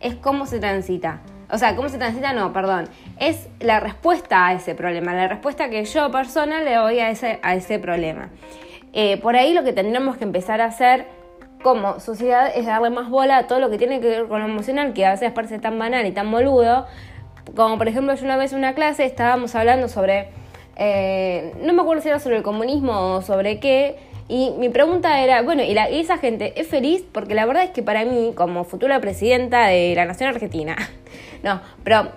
es 0.00 0.14
cómo 0.14 0.46
se 0.46 0.60
transita. 0.60 1.22
O 1.50 1.58
sea, 1.58 1.74
cómo 1.74 1.88
se 1.88 1.96
transita, 1.96 2.34
no, 2.34 2.52
perdón. 2.52 2.88
Es 3.18 3.48
la 3.60 3.80
respuesta 3.80 4.46
a 4.46 4.52
ese 4.52 4.74
problema, 4.74 5.14
la 5.14 5.28
respuesta 5.28 5.70
que 5.70 5.84
yo, 5.84 6.10
persona, 6.10 6.62
le 6.62 6.74
doy 6.74 6.98
a 6.98 7.10
ese, 7.10 7.38
a 7.42 7.54
ese 7.54 7.78
problema. 7.78 8.28
Eh, 8.92 9.16
por 9.18 9.36
ahí 9.36 9.52
lo 9.52 9.62
que 9.62 9.72
tendremos 9.72 10.16
que 10.16 10.24
empezar 10.24 10.60
a 10.60 10.66
hacer 10.66 11.06
como 11.66 11.98
sociedad 11.98 12.52
es 12.54 12.64
darle 12.64 12.90
más 12.90 13.10
bola 13.10 13.38
a 13.38 13.46
todo 13.48 13.58
lo 13.58 13.70
que 13.70 13.76
tiene 13.76 14.00
que 14.00 14.06
ver 14.06 14.28
con 14.28 14.40
lo 14.40 14.46
emocional, 14.46 14.92
que 14.92 15.04
a 15.04 15.10
veces 15.10 15.32
parece 15.32 15.58
tan 15.58 15.76
banal 15.80 16.06
y 16.06 16.12
tan 16.12 16.30
boludo. 16.30 16.86
Como 17.56 17.76
por 17.76 17.88
ejemplo, 17.88 18.14
yo 18.14 18.24
una 18.24 18.36
vez 18.36 18.52
en 18.52 18.58
una 18.58 18.76
clase 18.76 19.04
estábamos 19.04 19.52
hablando 19.56 19.88
sobre, 19.88 20.28
eh, 20.76 21.52
no 21.60 21.72
me 21.72 21.82
acuerdo 21.82 22.02
si 22.02 22.08
era 22.08 22.20
sobre 22.20 22.36
el 22.36 22.44
comunismo 22.44 23.16
o 23.16 23.20
sobre 23.20 23.58
qué, 23.58 23.96
y 24.28 24.50
mi 24.58 24.68
pregunta 24.68 25.20
era, 25.20 25.42
bueno, 25.42 25.64
¿y, 25.64 25.74
la, 25.74 25.88
esa 25.88 26.18
gente 26.18 26.52
es 26.54 26.68
feliz? 26.68 27.02
Porque 27.10 27.34
la 27.34 27.44
verdad 27.46 27.64
es 27.64 27.70
que 27.70 27.82
para 27.82 28.04
mí, 28.04 28.30
como 28.36 28.62
futura 28.62 29.00
presidenta 29.00 29.66
de 29.66 29.92
la 29.96 30.04
Nación 30.04 30.28
Argentina, 30.28 30.76
no, 31.42 31.60
pero 31.82 32.12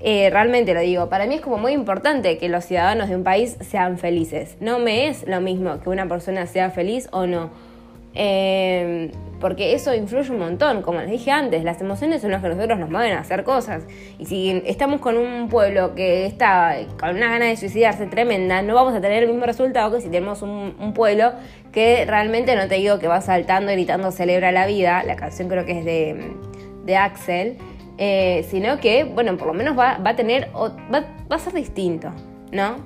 eh, 0.00 0.28
realmente 0.30 0.74
lo 0.74 0.80
digo, 0.80 1.08
para 1.08 1.26
mí 1.26 1.36
es 1.36 1.40
como 1.40 1.58
muy 1.58 1.70
importante 1.70 2.36
que 2.36 2.48
los 2.48 2.64
ciudadanos 2.64 3.08
de 3.08 3.14
un 3.14 3.22
país 3.22 3.58
sean 3.60 3.96
felices. 3.96 4.56
No 4.58 4.80
me 4.80 5.06
es 5.06 5.24
lo 5.28 5.40
mismo 5.40 5.78
que 5.78 5.88
una 5.88 6.08
persona 6.08 6.46
sea 6.46 6.70
feliz 6.70 7.08
o 7.12 7.28
no. 7.28 7.67
Eh, 8.14 9.10
porque 9.40 9.72
eso 9.72 9.94
influye 9.94 10.30
un 10.32 10.40
montón, 10.40 10.82
como 10.82 11.00
les 11.00 11.10
dije 11.10 11.30
antes, 11.30 11.62
las 11.62 11.80
emociones 11.80 12.22
son 12.22 12.32
las 12.32 12.42
que 12.42 12.48
nosotros 12.48 12.78
nos 12.78 12.90
mueven 12.90 13.12
a 13.12 13.20
hacer 13.20 13.44
cosas. 13.44 13.84
Y 14.18 14.26
si 14.26 14.62
estamos 14.66 15.00
con 15.00 15.16
un 15.16 15.48
pueblo 15.48 15.94
que 15.94 16.26
está 16.26 16.76
con 16.98 17.10
una 17.10 17.28
gana 17.28 17.46
de 17.46 17.56
suicidarse 17.56 18.06
tremenda, 18.06 18.62
no 18.62 18.74
vamos 18.74 18.94
a 18.94 19.00
tener 19.00 19.22
el 19.22 19.28
mismo 19.28 19.46
resultado 19.46 19.94
que 19.94 20.00
si 20.00 20.08
tenemos 20.08 20.42
un, 20.42 20.92
pueblo 20.94 21.32
que 21.70 22.04
realmente 22.06 22.56
no 22.56 22.66
te 22.66 22.76
digo 22.76 22.98
que 22.98 23.06
va 23.06 23.20
saltando, 23.20 23.70
gritando, 23.70 24.10
celebra 24.10 24.50
la 24.50 24.66
vida, 24.66 25.04
la 25.04 25.14
canción 25.14 25.48
creo 25.48 25.64
que 25.64 25.78
es 25.78 25.84
de, 25.84 26.96
Axel, 26.96 27.58
eh, 27.98 28.44
sino 28.48 28.80
que, 28.80 29.04
bueno, 29.04 29.36
por 29.36 29.48
lo 29.48 29.54
menos 29.54 29.78
va, 29.78 30.00
a 30.02 30.16
tener, 30.16 30.48
va, 30.56 31.04
va 31.30 31.36
a 31.36 31.38
ser 31.38 31.52
distinto, 31.52 32.10
¿no? 32.50 32.76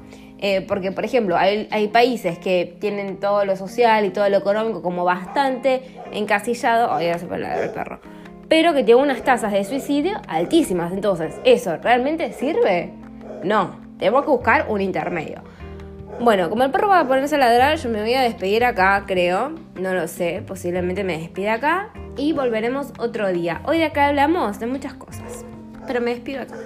Eh, 0.44 0.60
porque, 0.66 0.90
por 0.90 1.04
ejemplo, 1.04 1.36
hay, 1.36 1.88
países 1.92 2.36
que 2.36 2.76
tienen 2.80 3.18
todo 3.20 3.44
lo 3.44 3.54
social 3.54 4.04
y 4.04 4.10
todo 4.10 4.28
lo 4.28 4.38
económico 4.38 4.82
como 4.82 5.04
bastante 5.04 5.82
encasillado, 6.10 6.92
oh, 6.92 7.00
ya 7.00 7.16
se 7.16 7.26
puede 7.26 7.46
el 7.62 7.70
perro, 7.70 8.00
pero 8.48 8.74
que 8.74 8.82
tienen 8.82 9.04
unas 9.04 9.22
tasas 9.22 9.52
de 9.52 9.62
suicidio 9.62 10.20
altísimas. 10.26 10.92
Entonces, 10.92 11.36
¿eso 11.44 11.76
realmente 11.76 12.32
sirve? 12.32 12.90
No, 13.44 13.76
tenemos 13.98 14.24
que 14.24 14.30
buscar 14.30 14.66
un 14.68 14.80
intermedio. 14.80 15.42
Bueno, 16.18 16.50
como 16.50 16.64
el 16.64 16.72
perro 16.72 16.88
va 16.88 17.00
a 17.00 17.06
ponerse 17.06 17.36
a 17.36 17.38
ladrar, 17.38 17.78
yo 17.78 17.88
me 17.88 18.00
voy 18.00 18.14
a 18.14 18.22
despedir 18.22 18.64
acá, 18.64 19.04
creo. 19.06 19.52
No 19.80 19.94
lo 19.94 20.08
sé, 20.08 20.42
posiblemente 20.44 21.04
me 21.04 21.18
despida 21.18 21.54
acá. 21.54 21.90
Y 22.16 22.32
volveremos 22.32 22.92
otro 22.98 23.28
día. 23.28 23.62
Hoy 23.64 23.78
de 23.78 23.84
acá 23.84 24.08
hablamos 24.08 24.58
de 24.58 24.66
muchas 24.66 24.94
cosas. 24.94 25.44
Pero 25.86 26.00
me 26.00 26.10
despido 26.10 26.42
acá. 26.42 26.56